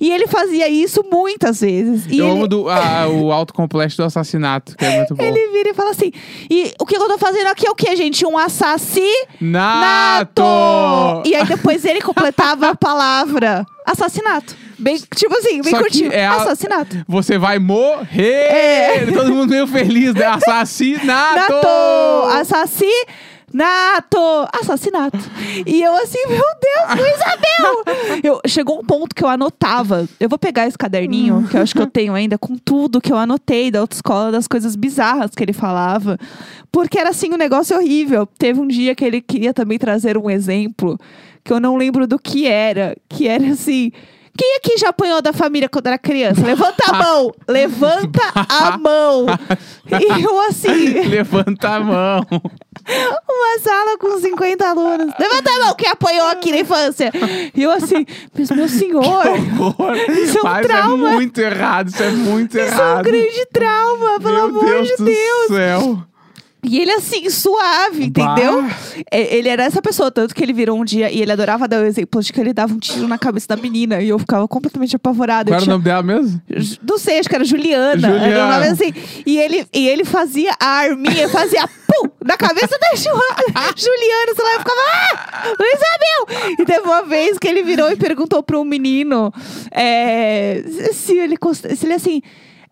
E 0.00 0.10
ele 0.10 0.26
fazia 0.26 0.68
isso 0.68 1.04
muitas 1.10 1.60
vezes. 1.60 2.06
E 2.08 2.18
eu 2.18 2.26
ele, 2.26 2.34
amo 2.36 2.48
do, 2.48 2.68
a- 2.70 3.06
o 3.08 3.30
autocomplete 3.32 3.96
do 3.96 4.02
assassinato, 4.04 4.76
que 4.76 4.84
é 4.84 4.96
muito 4.96 5.14
bom. 5.14 5.22
ele 5.22 5.48
vira 5.52 5.70
e 5.70 5.74
fala 5.74 5.90
assim: 5.90 6.10
e 6.50 6.72
o 6.80 6.84
que 6.86 6.96
eu 6.96 7.06
tô 7.08 7.18
fazendo 7.18 7.46
aqui 7.46 7.66
é 7.66 7.70
o 7.70 7.74
que, 7.74 7.94
gente? 7.94 8.26
Um 8.26 8.36
assassinato! 8.36 9.12
Nato! 9.40 11.22
E 11.24 11.34
aí 11.34 11.44
depois 11.46 11.84
ele 11.84 12.00
completava 12.00 12.70
a 12.70 12.74
palavra 12.74 13.64
assassinato. 13.86 14.56
Bem, 14.82 14.98
tipo 15.14 15.32
assim, 15.38 15.62
bem 15.62 15.70
Só 15.70 15.78
curtinho. 15.78 16.12
é 16.12 16.26
a- 16.26 16.34
Assassinato. 16.42 16.96
Você 17.08 17.38
vai 17.38 17.58
morrer! 17.58 18.22
É. 18.50 19.06
Todo 19.12 19.32
mundo 19.32 19.50
meio 19.50 19.66
feliz, 19.66 20.12
né? 20.14 20.26
Assassinato! 20.34 21.52
Nato! 21.52 22.92
Assassinato! 23.52 24.48
Assassinato. 24.60 25.18
E 25.66 25.82
eu 25.82 25.94
assim, 25.96 26.18
meu 26.28 26.38
Deus, 26.38 27.06
Isabel! 27.14 27.84
Eu, 28.22 28.40
chegou 28.46 28.80
um 28.80 28.84
ponto 28.84 29.14
que 29.14 29.22
eu 29.22 29.28
anotava. 29.28 30.08
Eu 30.18 30.28
vou 30.28 30.38
pegar 30.38 30.66
esse 30.66 30.78
caderninho, 30.78 31.46
que 31.50 31.56
eu 31.56 31.62
acho 31.62 31.74
que 31.74 31.80
eu 31.80 31.86
tenho 31.86 32.14
ainda, 32.14 32.38
com 32.38 32.56
tudo 32.56 33.00
que 33.00 33.12
eu 33.12 33.16
anotei 33.18 33.70
da 33.70 33.80
autoescola, 33.80 34.32
das 34.32 34.48
coisas 34.48 34.74
bizarras 34.74 35.30
que 35.36 35.42
ele 35.42 35.52
falava. 35.52 36.18
Porque 36.70 36.98
era 36.98 37.10
assim, 37.10 37.32
um 37.32 37.36
negócio 37.36 37.76
horrível. 37.76 38.26
Teve 38.38 38.58
um 38.60 38.66
dia 38.66 38.94
que 38.94 39.04
ele 39.04 39.20
queria 39.20 39.52
também 39.52 39.78
trazer 39.78 40.16
um 40.16 40.30
exemplo, 40.30 40.98
que 41.44 41.52
eu 41.52 41.60
não 41.60 41.76
lembro 41.76 42.06
do 42.06 42.18
que 42.18 42.46
era. 42.46 42.96
Que 43.08 43.28
era 43.28 43.46
assim. 43.48 43.92
Quem 44.36 44.56
aqui 44.56 44.78
já 44.78 44.88
apanhou 44.88 45.20
da 45.20 45.32
família 45.32 45.68
quando 45.68 45.86
era 45.88 45.98
criança? 45.98 46.40
Levanta 46.44 46.84
a 46.90 46.92
mão! 46.94 47.34
Levanta 47.46 48.20
a 48.34 48.76
mão! 48.80 49.26
E 50.00 50.22
eu 50.24 50.40
assim. 50.48 50.88
Levanta 51.08 51.68
a 51.68 51.80
mão. 51.80 52.26
Uma 52.30 53.58
sala 53.60 53.98
com 53.98 54.18
50 54.18 54.66
alunos. 54.68 55.12
Levanta 55.18 55.50
a 55.50 55.58
mão, 55.66 55.74
quem 55.74 55.88
apanhou 55.90 56.26
aqui 56.28 56.50
na 56.50 56.58
infância? 56.58 57.12
E 57.54 57.62
eu 57.62 57.70
assim, 57.70 58.06
mas 58.36 58.50
meu 58.50 58.68
senhor. 58.68 59.04
Isso 60.16 60.38
é 60.38 60.40
um 60.40 60.44
Mas 60.44 60.66
trauma. 60.66 61.10
é 61.10 61.12
muito 61.14 61.38
errado, 61.38 61.88
isso 61.88 62.02
é 62.02 62.10
muito 62.10 62.58
isso 62.58 62.72
é 62.74 62.76
um 62.76 62.90
errado. 62.90 63.04
grande 63.04 63.46
trauma, 63.52 64.18
pelo 64.20 64.32
Meu 64.34 64.44
amor 64.46 64.64
Deus 64.64 64.88
de 64.88 64.96
do 64.96 65.04
Deus. 65.04 65.46
céu. 65.48 66.02
E 66.64 66.78
ele 66.78 66.92
assim, 66.92 67.28
suave, 67.28 68.04
entendeu? 68.04 68.64
É, 69.10 69.36
Ele 69.36 69.48
era 69.48 69.64
essa 69.64 69.82
pessoa, 69.82 70.12
tanto 70.12 70.32
que 70.32 70.42
ele 70.44 70.52
virou 70.52 70.78
um 70.80 70.84
dia 70.84 71.10
e 71.10 71.20
ele 71.20 71.32
adorava 71.32 71.66
dar 71.66 71.82
o 71.82 71.84
exemplo 71.84 72.22
de 72.22 72.32
que 72.32 72.40
ele 72.40 72.52
dava 72.52 72.72
um 72.72 72.78
tiro 72.78 73.08
na 73.08 73.18
cabeça 73.18 73.48
da 73.48 73.56
menina 73.56 74.00
e 74.00 74.08
eu 74.08 74.18
ficava 74.18 74.46
completamente 74.46 74.94
apavorada. 74.94 75.50
Qual 75.50 75.54
era 75.56 75.62
o 75.62 75.64
tinha- 75.64 75.72
nome 75.74 75.84
dela 75.84 76.02
mesmo? 76.04 76.40
Não 76.88 76.98
sei, 76.98 77.18
acho 77.18 77.28
que 77.28 77.34
era 77.34 77.44
Juliana. 77.44 78.06
Era 78.06 78.14
um 78.16 78.20
Juliana. 78.20 78.52
nome 78.54 78.66
assim. 78.68 78.94
E 79.26 79.38
ele, 79.38 79.66
e 79.74 79.88
ele 79.88 80.04
fazia 80.04 80.54
a 80.60 80.66
arminha, 80.66 81.28
fazia 81.30 81.66
pum 81.66 82.08
na 82.24 82.36
cabeça 82.36 82.78
da 82.78 82.94
Ju- 82.94 83.10
Juliana. 83.76 84.34
Sei 84.36 84.44
lá, 84.44 84.52
eu 84.54 84.58
ficava, 84.60 84.80
ah, 84.92 85.52
Isabel! 85.74 86.54
E 86.60 86.64
teve 86.64 86.86
uma 86.86 87.02
vez 87.02 87.38
que 87.38 87.48
ele 87.48 87.64
virou 87.64 87.90
e 87.90 87.96
perguntou 87.96 88.40
para 88.40 88.56
um 88.60 88.64
menino 88.64 89.32
é, 89.72 90.62
se 90.92 91.18
ele, 91.18 91.36
se 91.76 91.86
ele 91.86 91.94
assim. 91.94 92.22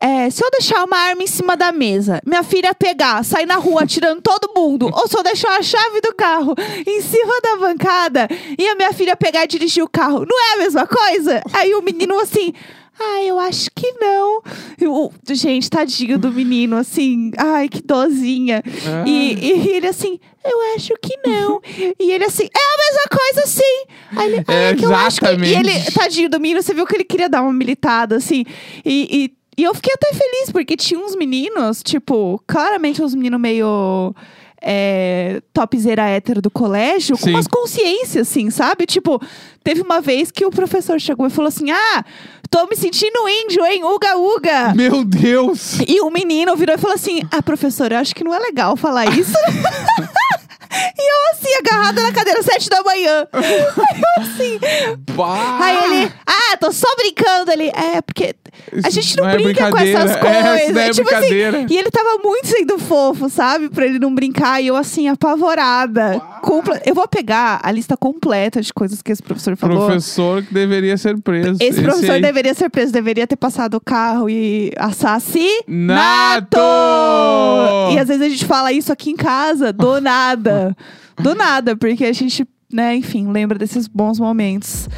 É, 0.01 0.31
se 0.31 0.43
eu 0.43 0.51
deixar 0.51 0.83
uma 0.85 0.97
arma 0.97 1.23
em 1.23 1.27
cima 1.27 1.57
da 1.57 1.71
mesa, 1.71 2.23
minha 2.27 2.43
filha 2.43 2.75
pegar, 2.75 3.23
sair 3.23 3.45
na 3.45 3.57
rua 3.57 3.83
atirando 3.83 4.23
todo 4.23 4.53
mundo, 4.57 4.91
ou 4.93 5.07
se 5.07 5.17
eu 5.17 5.23
deixar 5.23 5.59
a 5.59 5.63
chave 5.63 6.01
do 6.01 6.15
carro 6.15 6.55
em 6.87 7.01
cima 7.03 7.35
da 7.43 7.57
bancada 7.57 8.27
e 8.59 8.67
a 8.67 8.75
minha 8.75 8.93
filha 8.95 9.15
pegar 9.15 9.45
e 9.45 9.49
dirigir 9.49 9.85
o 9.85 9.89
carro, 9.89 10.25
não 10.27 10.51
é 10.51 10.55
a 10.55 10.59
mesma 10.59 10.87
coisa? 10.87 11.43
Aí 11.53 11.75
o 11.75 11.83
menino 11.83 12.19
assim. 12.19 12.53
Ah, 13.03 13.23
eu 13.23 13.39
acho 13.39 13.71
que 13.75 13.93
não. 13.93 14.43
Eu- 14.79 15.11
gente, 15.31 15.71
tadinho 15.71 16.19
do 16.19 16.31
menino, 16.31 16.77
assim. 16.77 17.31
Ai, 17.39 17.67
que 17.67 17.83
dozinha. 17.83 18.63
Ah. 18.67 19.05
E, 19.09 19.39
e 19.41 19.69
ele 19.71 19.87
assim, 19.87 20.21
eu 20.45 20.75
acho 20.77 20.93
que 21.01 21.17
não. 21.27 21.63
e 21.99 22.11
ele 22.11 22.25
assim, 22.25 22.45
é 22.45 22.59
a 22.59 22.77
mesma 22.93 23.09
coisa 23.11 23.47
sim. 23.47 23.85
Aí 24.15 24.33
ele, 24.33 24.45
ah, 24.47 24.53
É, 24.53 24.71
é 24.71 24.75
que 24.75 24.85
eu 24.85 24.95
acho 24.95 25.19
que... 25.19 25.27
E 25.27 25.55
ele, 25.55 25.91
tadinho 25.93 26.29
do 26.29 26.39
menino, 26.39 26.63
você 26.63 26.75
viu 26.75 26.87
que 26.87 26.95
ele 26.95 27.05
queria 27.05 27.29
dar 27.29 27.41
uma 27.41 27.55
militada, 27.55 28.17
assim. 28.17 28.45
E, 28.85 29.25
e, 29.25 29.40
e 29.61 29.65
eu 29.65 29.75
fiquei 29.75 29.93
até 29.93 30.09
feliz, 30.15 30.51
porque 30.51 30.75
tinha 30.75 30.99
uns 30.99 31.15
meninos, 31.15 31.83
tipo, 31.83 32.43
claramente 32.47 33.03
uns 33.03 33.15
meninos 33.15 33.41
meio... 33.41 34.15
É, 34.63 35.41
topzera 35.55 36.07
hétero 36.07 36.43
do 36.43 36.51
colégio, 36.51 37.17
com 37.17 37.25
Sim. 37.25 37.31
umas 37.31 37.47
consciências, 37.47 38.29
assim, 38.29 38.51
sabe? 38.51 38.85
Tipo, 38.85 39.19
teve 39.65 39.81
uma 39.81 40.03
vez 40.03 40.31
que 40.31 40.45
o 40.45 40.51
professor 40.51 41.01
chegou 41.01 41.27
e 41.27 41.31
falou 41.31 41.49
assim: 41.49 41.71
Ah, 41.71 42.05
tô 42.51 42.67
me 42.67 42.77
sentindo 42.77 43.27
índio, 43.27 43.65
hein? 43.65 43.83
Uga, 43.83 44.19
uga. 44.19 44.75
Meu 44.75 45.03
Deus! 45.03 45.79
E 45.89 46.03
o 46.03 46.11
menino 46.11 46.55
virou 46.57 46.75
e 46.75 46.79
falou 46.79 46.95
assim: 46.95 47.23
Ah, 47.33 47.43
professor, 47.43 47.91
eu 47.91 47.97
acho 47.97 48.15
que 48.15 48.23
não 48.23 48.35
é 48.35 48.39
legal 48.39 48.77
falar 48.77 49.07
isso. 49.19 49.33
e 50.71 51.11
eu 51.11 51.31
assim, 51.33 51.55
agarrada 51.59 52.03
na 52.03 52.13
cadeira, 52.13 52.43
sete 52.43 52.69
da 52.69 52.83
manhã. 52.83 53.27
Aí 53.33 54.01
eu 54.03 54.23
assim. 54.23 54.59
Pá! 55.17 55.59
Aí 55.65 55.85
ele, 55.85 56.13
ah, 56.27 56.57
tô 56.59 56.71
só 56.71 56.89
brincando 56.97 57.51
ali. 57.51 57.71
É, 57.71 58.03
porque 58.03 58.35
a 58.85 58.91
gente 58.91 59.17
não, 59.17 59.25
não 59.25 59.31
é 59.31 59.35
brinca 59.37 59.71
com 59.71 59.79
essas. 59.79 60.11
É, 60.17 60.19
coisas. 60.19 60.75
não 60.75 60.81
é 60.81 60.91
tipo 60.91 61.09
assim, 61.15 61.29
brincadeira. 61.29 61.67
e 61.71 61.77
ele 61.77 61.91
tava 61.91 62.19
muito 62.23 62.47
sendo 62.47 62.79
fofo, 62.79 63.29
sabe? 63.29 63.69
Pra 63.69 63.87
ele 63.87 63.99
não 63.99 64.15
brincar. 64.15 64.61
E 64.63 64.67
eu, 64.69 64.77
assim, 64.77 65.09
apavorada. 65.09 66.21
Comple- 66.43 66.81
Eu 66.87 66.95
vou 66.95 67.07
pegar 67.09 67.61
a 67.63 67.71
lista 67.73 67.97
completa 67.97 68.61
de 68.61 68.73
coisas 68.73 69.03
que 69.03 69.11
esse 69.13 69.23
professor 69.23 69.57
falou. 69.57 69.87
Professor 69.87 70.43
que 70.43 70.53
deveria 70.55 70.97
ser 70.97 71.19
preso. 71.21 71.59
Esse 71.61 71.83
professor 71.83 72.13
aí. 72.13 72.23
deveria 72.23 72.55
ser 72.55 72.69
preso, 72.71 72.93
deveria 72.93 73.27
ter 73.27 73.37
passado 73.37 73.75
o 73.75 73.81
carro 73.81 74.29
e 74.31 74.73
assassinato! 74.77 75.65
Nato! 76.61 76.61
E 77.93 77.99
às 77.99 78.09
vezes 78.09 78.23
a 78.23 78.29
gente 78.29 78.45
fala 78.45 78.73
isso 78.73 78.93
aqui 78.93 79.11
em 79.11 79.17
casa, 79.17 79.73
do 79.73 80.01
nada. 80.03 80.77
Do 81.19 81.35
nada, 81.35 81.77
porque 81.77 82.05
a 82.05 82.13
gente, 82.13 82.47
né, 82.73 82.95
enfim, 82.97 83.31
lembra 83.31 83.59
desses 83.59 83.87
bons 83.87 84.19
momentos. 84.19 84.89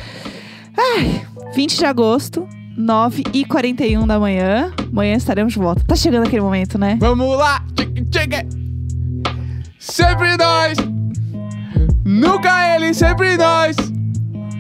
Ai, 0.77 1.23
20 1.55 1.79
de 1.79 1.85
agosto, 1.85 2.49
9h41 2.79 4.07
da 4.07 4.19
manhã. 4.19 4.73
Amanhã 4.91 5.15
estaremos 5.15 5.53
de 5.53 5.59
volta. 5.59 5.83
Tá 5.87 5.95
chegando 5.95 6.27
aquele 6.27 6.43
momento, 6.43 6.79
né? 6.79 6.97
Vamos 7.01 7.37
lá! 7.37 7.65
Chega, 7.77 8.05
chega! 8.13 8.47
Sempre 9.79 10.37
nós! 10.37 10.79
Nunca 12.05 12.75
ele, 12.75 12.93
sempre 12.95 13.37
nós! 13.37 13.77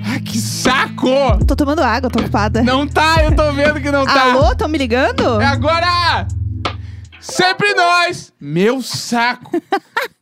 Ai, 0.05 0.20
que 0.20 0.38
saco! 0.38 1.09
Tô 1.46 1.55
tomando 1.55 1.81
água, 1.81 2.11
tô 2.11 2.20
ocupada. 2.20 2.62
Não 2.62 2.87
tá, 2.87 3.25
eu 3.25 3.35
tô 3.35 3.53
vendo 3.53 3.81
que 3.81 3.90
não 3.90 4.05
tá. 4.05 4.33
Alô, 4.33 4.55
tão 4.55 4.68
me 4.68 4.79
ligando? 4.79 5.40
É 5.40 5.46
agora! 5.46 6.27
Sempre 7.20 7.72
nós! 7.75 8.33
Meu 8.40 8.83
saco! 8.83 9.61